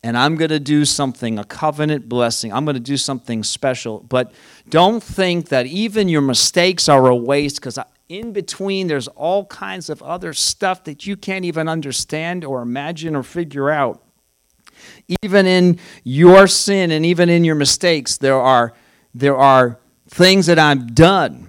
[0.01, 2.51] and I'm going to do something, a covenant blessing.
[2.51, 3.99] I'm going to do something special.
[3.99, 4.31] But
[4.69, 7.77] don't think that even your mistakes are a waste because
[8.09, 13.15] in between, there's all kinds of other stuff that you can't even understand or imagine
[13.15, 14.03] or figure out.
[15.21, 18.73] Even in your sin and even in your mistakes, there are,
[19.13, 21.47] there are things that I've done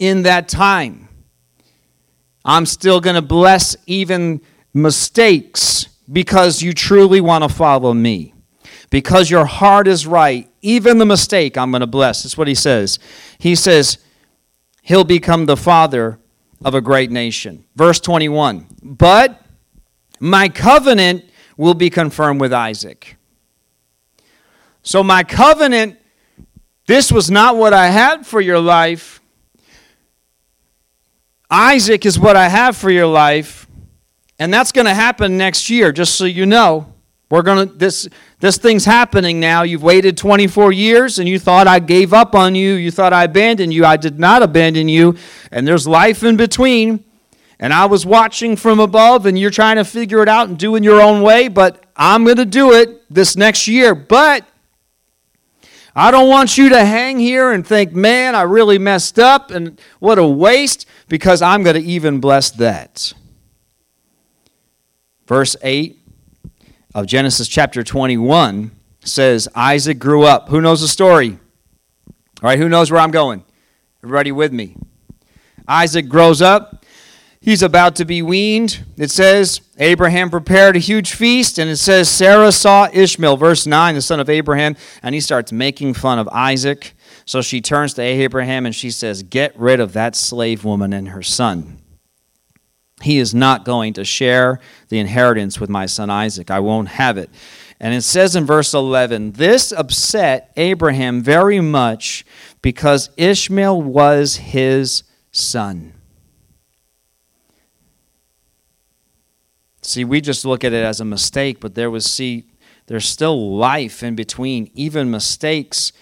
[0.00, 1.08] in that time.
[2.44, 4.40] I'm still going to bless even
[4.74, 8.34] mistakes because you truly want to follow me.
[8.90, 12.24] Because your heart is right, even the mistake I'm going to bless.
[12.24, 12.98] That's what he says.
[13.38, 13.98] He says,
[14.82, 16.18] He'll become the father
[16.64, 17.64] of a great nation.
[17.76, 19.40] Verse 21 But
[20.18, 21.24] my covenant
[21.56, 23.16] will be confirmed with Isaac.
[24.82, 25.98] So, my covenant,
[26.86, 29.20] this was not what I had for your life.
[31.50, 33.66] Isaac is what I have for your life.
[34.38, 36.94] And that's going to happen next year, just so you know.
[37.30, 38.08] We're going to, this,
[38.40, 39.62] this thing's happening now.
[39.62, 42.74] You've waited 24 years and you thought I gave up on you.
[42.74, 43.86] You thought I abandoned you.
[43.86, 45.16] I did not abandon you.
[45.52, 47.04] And there's life in between.
[47.60, 50.74] And I was watching from above and you're trying to figure it out and do
[50.74, 51.46] it your own way.
[51.46, 53.94] But I'm going to do it this next year.
[53.94, 54.44] But
[55.94, 59.80] I don't want you to hang here and think, man, I really messed up and
[60.00, 63.12] what a waste because I'm going to even bless that.
[65.26, 65.99] Verse 8
[66.94, 68.72] of Genesis chapter 21
[69.04, 70.48] says Isaac grew up.
[70.48, 71.38] Who knows the story?
[72.08, 73.44] All right, who knows where I'm going?
[74.02, 74.76] Everybody with me?
[75.68, 76.84] Isaac grows up.
[77.40, 78.84] He's about to be weaned.
[78.98, 83.94] It says Abraham prepared a huge feast, and it says Sarah saw Ishmael, verse 9,
[83.94, 86.92] the son of Abraham, and he starts making fun of Isaac.
[87.24, 91.08] So she turns to Abraham and she says, Get rid of that slave woman and
[91.08, 91.79] her son.
[93.02, 96.50] He is not going to share the inheritance with my son Isaac.
[96.50, 97.30] I won't have it.
[97.80, 102.26] And it says in verse 11, This upset Abraham very much
[102.60, 105.94] because Ishmael was his son.
[109.82, 112.44] See, we just look at it as a mistake, but there was, see,
[112.86, 115.92] there's still life in between, even mistakes,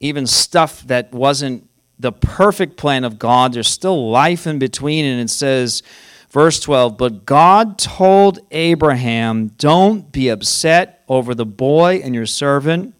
[0.00, 1.68] even stuff that wasn't
[1.98, 3.52] the perfect plan of God.
[3.52, 5.82] There's still life in between, and it says,
[6.30, 12.94] Verse 12, but God told Abraham, Don't be upset over the boy and your servant.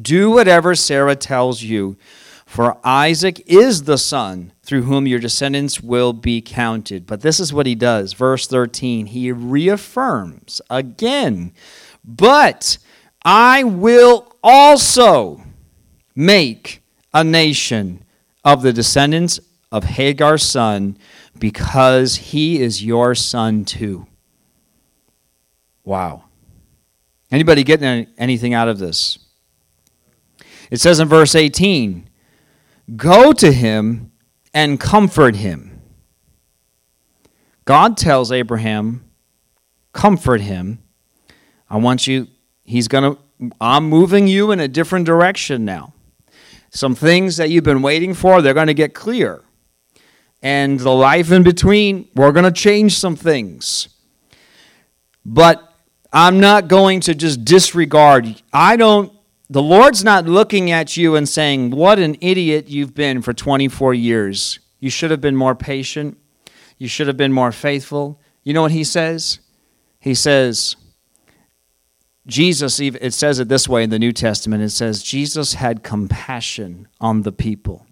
[0.00, 1.96] Do whatever Sarah tells you,
[2.46, 7.04] for Isaac is the son through whom your descendants will be counted.
[7.06, 8.12] But this is what he does.
[8.12, 11.52] Verse 13, he reaffirms again,
[12.04, 12.78] But
[13.24, 15.42] I will also
[16.14, 16.82] make
[17.12, 18.04] a nation
[18.44, 19.40] of the descendants
[19.72, 20.96] of Hagar's son
[21.42, 24.06] because he is your son too.
[25.82, 26.22] Wow.
[27.32, 29.18] Anybody getting anything out of this?
[30.70, 32.08] It says in verse 18,
[32.94, 34.12] Go to him
[34.54, 35.80] and comfort him.
[37.64, 39.04] God tells Abraham,
[39.92, 40.78] Comfort him.
[41.68, 42.28] I want you,
[42.62, 45.92] he's going to, I'm moving you in a different direction now.
[46.70, 49.42] Some things that you've been waiting for, they're going to get clear
[50.42, 53.88] and the life in between, we're going to change some things.
[55.24, 55.72] But
[56.12, 58.42] I'm not going to just disregard.
[58.52, 59.12] I don't,
[59.48, 63.94] the Lord's not looking at you and saying, What an idiot you've been for 24
[63.94, 64.58] years.
[64.80, 66.18] You should have been more patient.
[66.76, 68.20] You should have been more faithful.
[68.42, 69.38] You know what He says?
[70.00, 70.74] He says,
[72.26, 76.88] Jesus, it says it this way in the New Testament it says, Jesus had compassion
[77.00, 77.86] on the people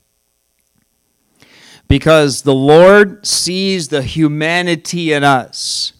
[1.91, 5.93] because the Lord sees the humanity in us.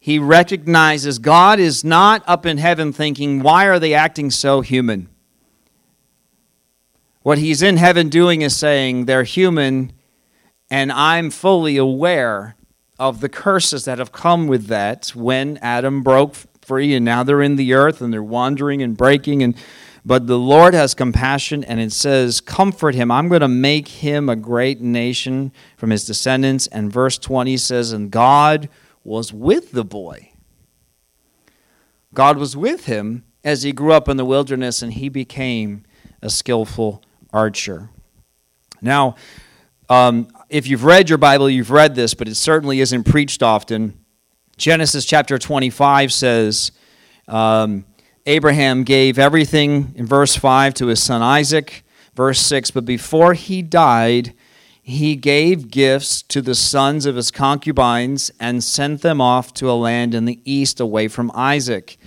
[0.00, 5.08] He recognizes God is not up in heaven thinking, why are they acting so human?
[7.22, 9.92] What he's in heaven doing is saying, they're human,
[10.68, 12.56] and I'm fully aware
[12.98, 17.40] of the curses that have come with that when Adam broke free and now they're
[17.40, 19.54] in the earth and they're wandering and breaking and
[20.04, 23.10] but the Lord has compassion, and it says, Comfort him.
[23.10, 26.66] I'm going to make him a great nation from his descendants.
[26.66, 28.68] And verse 20 says, And God
[29.02, 30.32] was with the boy.
[32.12, 35.84] God was with him as he grew up in the wilderness, and he became
[36.20, 37.02] a skillful
[37.32, 37.88] archer.
[38.82, 39.14] Now,
[39.88, 43.98] um, if you've read your Bible, you've read this, but it certainly isn't preached often.
[44.58, 46.72] Genesis chapter 25 says,
[47.26, 47.84] um,
[48.26, 51.84] Abraham gave everything in verse 5 to his son Isaac.
[52.14, 54.32] Verse 6 But before he died,
[54.82, 59.72] he gave gifts to the sons of his concubines and sent them off to a
[59.72, 61.98] land in the east away from Isaac.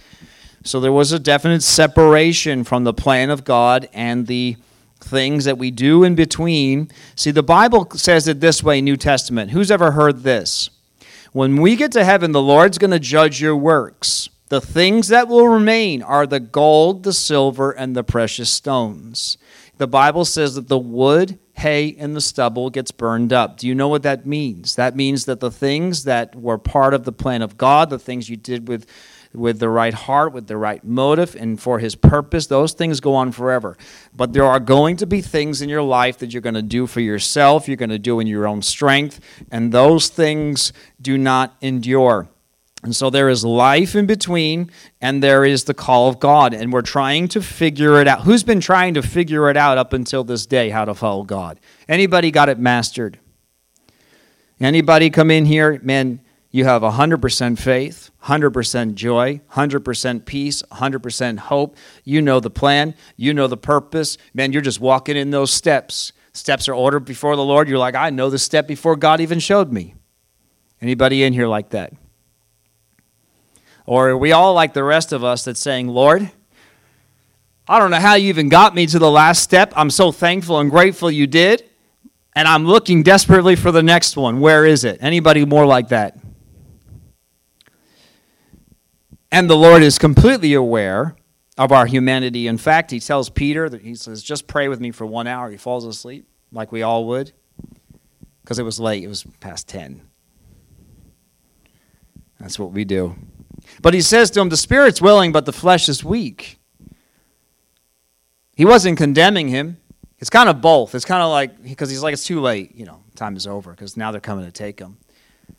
[0.63, 4.57] So there was a definite separation from the plan of God and the
[4.99, 6.89] things that we do in between.
[7.15, 9.51] See, the Bible says it this way, New Testament.
[9.51, 10.69] Who's ever heard this?
[11.31, 14.29] When we get to heaven, the Lord's going to judge your works.
[14.49, 19.37] The things that will remain are the gold, the silver, and the precious stones.
[19.77, 23.57] The Bible says that the wood, hay, and the stubble gets burned up.
[23.57, 24.75] Do you know what that means?
[24.75, 28.29] That means that the things that were part of the plan of God, the things
[28.29, 28.87] you did with
[29.33, 33.13] with the right heart, with the right motive, and for His purpose, those things go
[33.13, 33.77] on forever.
[34.15, 36.87] But there are going to be things in your life that you're going to do
[36.87, 39.19] for yourself, you're going to do in your own strength,
[39.51, 42.29] and those things do not endure.
[42.83, 44.71] And so there is life in between,
[45.01, 46.53] and there is the call of God.
[46.53, 48.21] And we're trying to figure it out.
[48.21, 51.59] Who's been trying to figure it out up until this day, how to follow God?
[51.89, 53.19] Anybody got it mastered?
[54.59, 61.77] Anybody come in here, man, you have 100% faith, 100% joy, 100% peace, 100% hope.
[62.03, 64.17] You know the plan, you know the purpose.
[64.33, 66.13] Man, you're just walking in those steps.
[66.33, 67.67] Steps are ordered before the Lord.
[67.67, 69.95] You're like, I know the step before God even showed me.
[70.81, 71.93] Anybody in here like that?
[73.87, 76.29] Or are we all like the rest of us that's saying, Lord,
[77.67, 79.73] I don't know how you even got me to the last step.
[79.75, 81.63] I'm so thankful and grateful you did.
[82.35, 84.41] And I'm looking desperately for the next one.
[84.41, 84.99] Where is it?
[85.01, 86.19] Anybody more like that?
[89.31, 91.15] And the Lord is completely aware
[91.57, 92.47] of our humanity.
[92.47, 95.49] In fact, he tells Peter that he says, just pray with me for one hour.
[95.49, 97.31] He falls asleep, like we all would,
[98.43, 99.03] because it was late.
[99.03, 100.01] It was past 10.
[102.39, 103.15] That's what we do.
[103.81, 106.59] But he says to him, The spirit's willing, but the flesh is weak.
[108.55, 109.77] He wasn't condemning him.
[110.19, 110.95] It's kind of both.
[110.95, 112.73] It's kind of like, because he's like, it's too late.
[112.73, 114.97] You know, time is over because now they're coming to take him.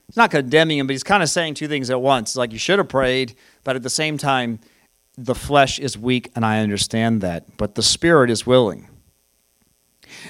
[0.09, 2.35] He's not condemning him, but he's kind of saying two things at once.
[2.35, 4.59] Like, you should have prayed, but at the same time,
[5.17, 8.89] the flesh is weak, and I understand that, but the spirit is willing.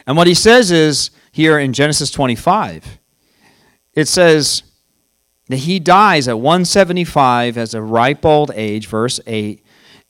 [0.06, 2.98] And what he says is here in Genesis 25,
[3.94, 4.62] it says
[5.48, 9.64] that he dies at 175 as a ripe old age, verse 8,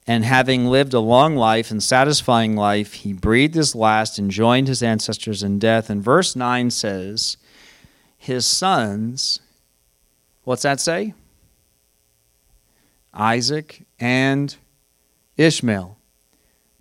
[0.07, 4.67] and having lived a long life and satisfying life, he breathed his last and joined
[4.67, 5.91] his ancestors in death.
[5.91, 7.37] And verse 9 says,
[8.17, 9.41] His sons,
[10.45, 11.13] what's that say?
[13.13, 14.57] Isaac and
[15.37, 15.99] Ishmael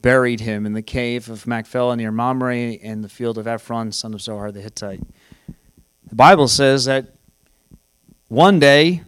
[0.01, 4.14] buried him in the cave of Machpelah near Mamre in the field of Ephron, son
[4.14, 5.01] of Zohar the Hittite.
[6.08, 7.16] The Bible says that
[8.28, 9.03] one day,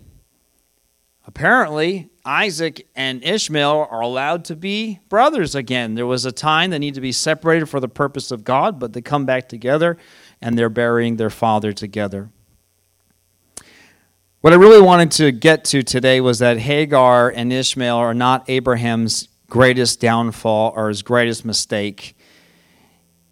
[1.28, 5.96] apparently, Isaac and Ishmael are allowed to be brothers again.
[5.96, 8.94] There was a time they need to be separated for the purpose of God, but
[8.94, 9.98] they come back together
[10.42, 12.30] and they're burying their father together.
[14.42, 18.50] What I really wanted to get to today was that Hagar and Ishmael are not
[18.50, 22.16] Abraham's greatest downfall or his greatest mistake.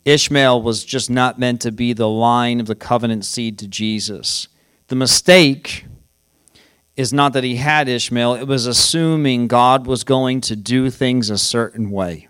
[0.04, 4.50] Ishmael was just not meant to be the line of the covenant seed to Jesus.
[4.88, 5.86] The mistake
[6.96, 11.30] is not that he had Ishmael, it was assuming God was going to do things
[11.30, 12.28] a certain way.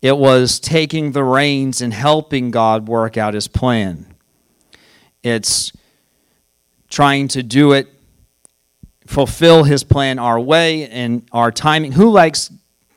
[0.00, 4.14] It was taking the reins and helping God work out his plan.
[5.22, 5.72] It's
[6.88, 7.88] trying to do it
[9.06, 11.92] fulfill his plan our way and our timing.
[11.92, 12.50] Who likes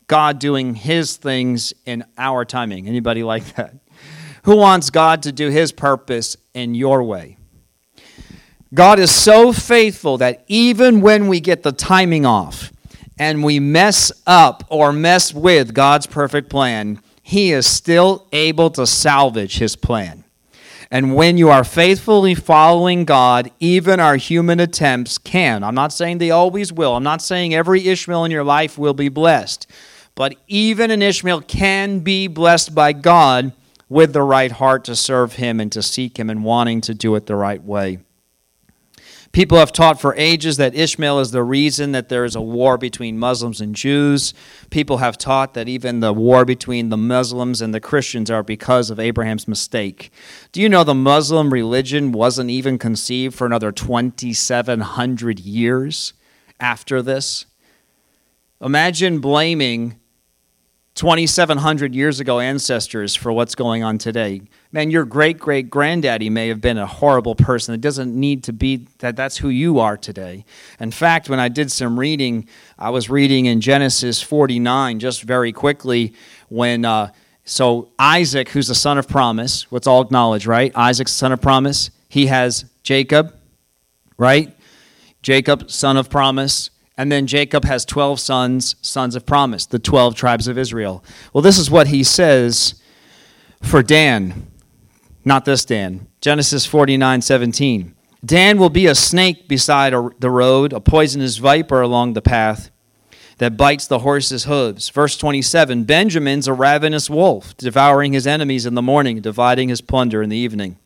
[0.07, 2.87] God doing his things in our timing?
[2.87, 3.75] Anybody like that?
[4.43, 7.37] Who wants God to do his purpose in your way?
[8.73, 12.71] God is so faithful that even when we get the timing off
[13.17, 18.85] and we mess up or mess with God's perfect plan, he is still able to
[18.85, 20.23] salvage his plan.
[20.91, 25.63] And when you are faithfully following God, even our human attempts can.
[25.63, 26.95] I'm not saying they always will.
[26.95, 29.67] I'm not saying every Ishmael in your life will be blessed.
[30.13, 33.51] But even an Ishmael can be blessed by God
[33.89, 37.15] with the right heart to serve Him and to seek Him and wanting to do
[37.15, 37.99] it the right way.
[39.35, 42.77] People have taught for ages that Ishmael is the reason that there is a war
[42.77, 44.33] between Muslims and Jews.
[44.69, 48.89] People have taught that even the war between the Muslims and the Christians are because
[48.89, 50.09] of Abraham's mistake.
[50.53, 56.13] Do you know the Muslim religion wasn't even conceived for another 2,700 years
[56.61, 57.45] after this?
[58.61, 59.99] Imagine blaming
[60.95, 64.41] 2,700 years ago ancestors for what's going on today.
[64.71, 67.75] Man, your great great granddaddy may have been a horrible person.
[67.75, 70.45] It doesn't need to be that that's who you are today.
[70.79, 72.47] In fact, when I did some reading,
[72.79, 76.13] I was reading in Genesis 49 just very quickly
[76.49, 76.85] when.
[76.85, 77.11] Uh,
[77.47, 80.71] so Isaac, who's the son of promise, what's all acknowledged, right?
[80.75, 81.91] Isaac's son of promise.
[82.09, 83.35] He has Jacob,
[84.17, 84.51] right?
[85.21, 86.71] Jacob, son of promise.
[86.97, 91.03] And then Jacob has 12 sons, sons of promise, the 12 tribes of Israel.
[91.33, 92.75] Well, this is what he says
[93.61, 94.47] for Dan,
[95.25, 96.07] not this Dan.
[96.21, 97.95] Genesis 49 17.
[98.23, 102.71] Dan will be a snake beside the road, a poisonous viper along the path
[103.37, 104.89] that bites the horse's hooves.
[104.89, 110.21] Verse 27 Benjamin's a ravenous wolf, devouring his enemies in the morning, dividing his plunder
[110.21, 110.77] in the evening.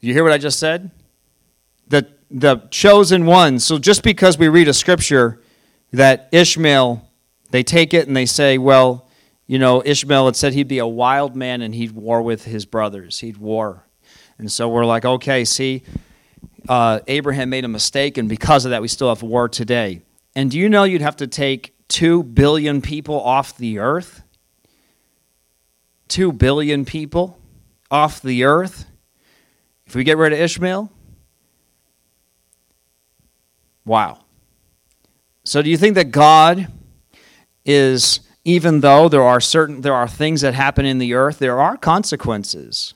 [0.00, 0.90] You hear what I just said?
[1.88, 3.64] The the chosen ones.
[3.64, 5.40] So just because we read a scripture
[5.92, 7.08] that Ishmael,
[7.50, 9.08] they take it and they say, well,
[9.46, 12.66] you know, Ishmael had said he'd be a wild man and he'd war with his
[12.66, 13.20] brothers.
[13.20, 13.84] He'd war.
[14.36, 15.82] And so we're like, okay, see,
[16.68, 20.02] uh, Abraham made a mistake, and because of that, we still have war today.
[20.36, 24.22] And do you know you'd have to take 2 billion people off the earth?
[26.08, 27.40] 2 billion people
[27.90, 28.86] off the earth?
[29.86, 30.92] If we get rid of Ishmael?
[33.88, 34.18] Wow.
[35.44, 36.68] So do you think that God
[37.64, 41.58] is even though there are certain there are things that happen in the earth, there
[41.58, 42.92] are consequences.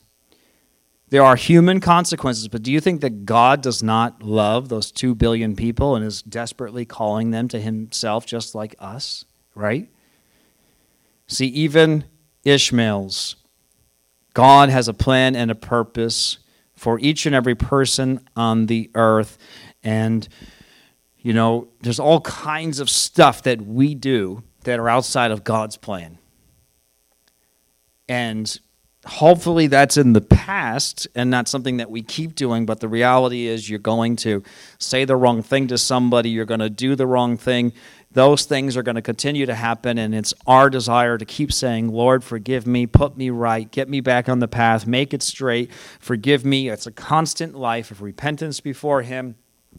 [1.08, 5.14] There are human consequences, but do you think that God does not love those 2
[5.14, 9.24] billion people and is desperately calling them to himself just like us,
[9.54, 9.88] right?
[11.26, 12.04] See, even
[12.44, 13.36] Ishmael's
[14.34, 16.38] God has a plan and a purpose
[16.74, 19.38] for each and every person on the earth
[19.82, 20.28] and
[21.22, 25.76] You know, there's all kinds of stuff that we do that are outside of God's
[25.76, 26.18] plan.
[28.08, 28.58] And
[29.04, 33.48] hopefully that's in the past and not something that we keep doing but the reality
[33.48, 34.40] is you're going to
[34.78, 37.72] say the wrong thing to somebody you're going to do the wrong thing.
[38.12, 41.88] Those things are going to continue to happen and it's our desire to keep saying
[41.88, 45.72] lord forgive me put me right get me back on the path make it straight
[45.98, 46.68] forgive me.
[46.68, 49.34] It's a constant life of repentance before him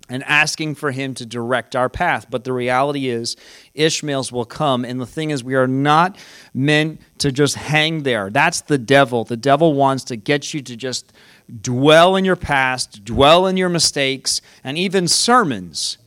[0.10, 2.28] and asking for him to direct our path.
[2.30, 3.36] But the reality is,
[3.74, 4.84] Ishmael's will come.
[4.84, 6.18] And the thing is, we are not
[6.54, 8.30] meant to just hang there.
[8.30, 9.24] That's the devil.
[9.24, 11.14] The devil wants to get you to just
[11.62, 15.98] dwell in your past, dwell in your mistakes, and even sermons.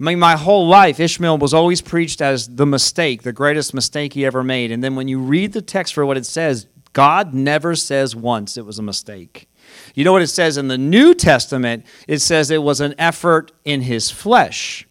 [0.00, 4.14] I mean, my whole life, Ishmael was always preached as the mistake, the greatest mistake
[4.14, 4.72] he ever made.
[4.72, 8.56] And then when you read the text for what it says, God never says once
[8.56, 9.49] it was a mistake.
[9.94, 11.84] You know what it says in the New Testament?
[12.06, 14.86] It says it was an effort in his flesh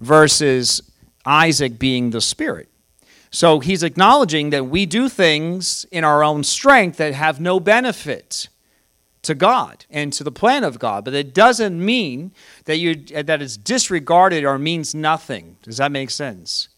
[0.00, 0.82] versus
[1.24, 2.68] Isaac being the spirit.
[3.30, 8.48] So he's acknowledging that we do things in our own strength that have no benefit
[9.22, 12.32] to God and to the plan of God, but it doesn't mean
[12.64, 15.56] that you that it's disregarded or means nothing.
[15.62, 16.68] Does that make sense?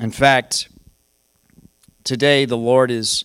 [0.00, 0.68] In fact,
[2.02, 3.24] today the Lord is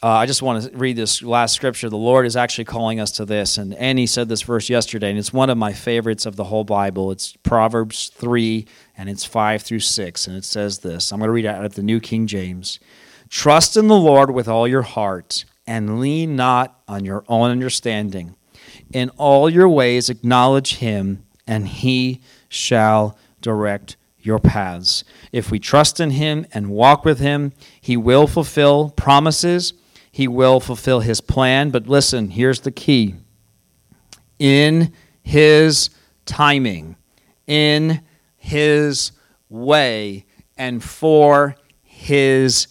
[0.00, 1.88] uh, I just want to read this last scripture.
[1.88, 3.58] The Lord is actually calling us to this.
[3.58, 6.62] And Annie said this verse yesterday, and it's one of my favorites of the whole
[6.62, 7.10] Bible.
[7.10, 8.64] It's Proverbs 3,
[8.96, 10.26] and it's 5 through 6.
[10.28, 12.78] And it says this I'm going to read it out of the New King James
[13.28, 18.36] Trust in the Lord with all your heart, and lean not on your own understanding.
[18.92, 25.02] In all your ways acknowledge him, and he shall direct your paths.
[25.32, 29.72] If we trust in him and walk with him, he will fulfill promises
[30.18, 31.70] he will fulfill his plan.
[31.70, 33.14] But listen, here's the key
[34.40, 34.92] in
[35.22, 35.90] his
[36.26, 36.96] timing,
[37.46, 38.02] in
[38.36, 39.12] his
[39.48, 41.54] way, and for
[41.84, 42.66] his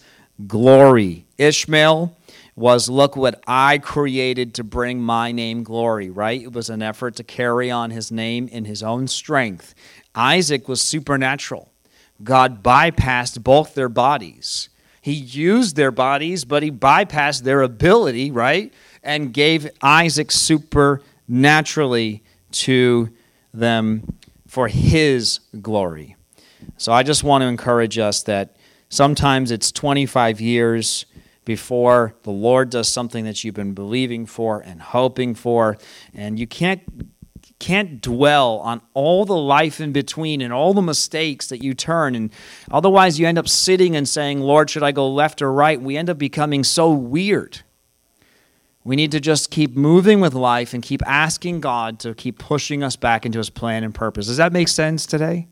[0.46, 1.24] glory.
[1.38, 2.14] Ishmael
[2.54, 6.42] was look what I created to bring my name glory, right?
[6.42, 9.74] It was an effort to carry on his name in his own strength.
[10.14, 11.72] Isaac was supernatural.
[12.22, 14.68] God bypassed both their bodies.
[15.00, 18.72] He used their bodies, but he bypassed their ability, right?
[19.02, 23.10] And gave Isaac supernaturally to
[23.52, 26.16] them for his glory.
[26.76, 28.56] So I just want to encourage us that
[28.88, 31.06] sometimes it's 25 years
[31.44, 35.78] before the Lord does something that you've been believing for and hoping for,
[36.12, 36.82] and you can't
[37.58, 42.14] can't dwell on all the life in between and all the mistakes that you turn.
[42.14, 42.30] And
[42.70, 45.80] otherwise, you end up sitting and saying, Lord, should I go left or right?
[45.80, 47.62] We end up becoming so weird.
[48.84, 52.82] We need to just keep moving with life and keep asking God to keep pushing
[52.82, 54.28] us back into His plan and purpose.
[54.28, 55.48] Does that make sense today?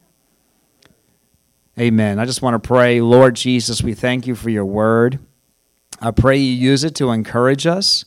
[1.79, 2.19] Amen.
[2.19, 5.19] I just want to pray, Lord Jesus, we thank you for your word.
[6.01, 8.07] I pray you use it to encourage us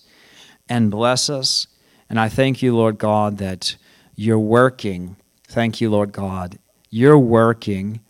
[0.68, 1.68] and bless us.
[2.10, 3.76] And I thank you, Lord God, that
[4.20, 5.15] you're working.
[5.47, 6.59] Thank you, Lord God.
[6.89, 8.01] You're working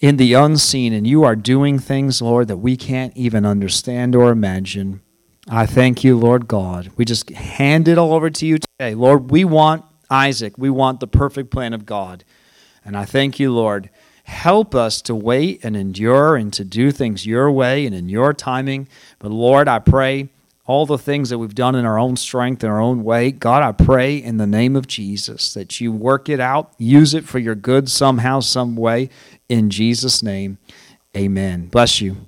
[0.00, 4.30] in the unseen, and you are doing things, Lord, that we can't even understand or
[4.30, 5.02] imagine.
[5.46, 6.90] I thank you, Lord God.
[6.96, 8.94] We just hand it all over to you today.
[8.94, 10.56] Lord, we want Isaac.
[10.56, 12.24] We want the perfect plan of God.
[12.82, 13.90] And I thank you, Lord.
[14.24, 18.32] Help us to wait and endure and to do things your way and in your
[18.32, 18.88] timing.
[19.18, 20.30] But Lord, I pray
[20.68, 23.32] all the things that we've done in our own strength in our own way.
[23.32, 27.24] God, I pray in the name of Jesus that you work it out, use it
[27.24, 29.08] for your good somehow, some way.
[29.48, 30.58] In Jesus' name,
[31.16, 31.68] amen.
[31.68, 32.27] Bless you.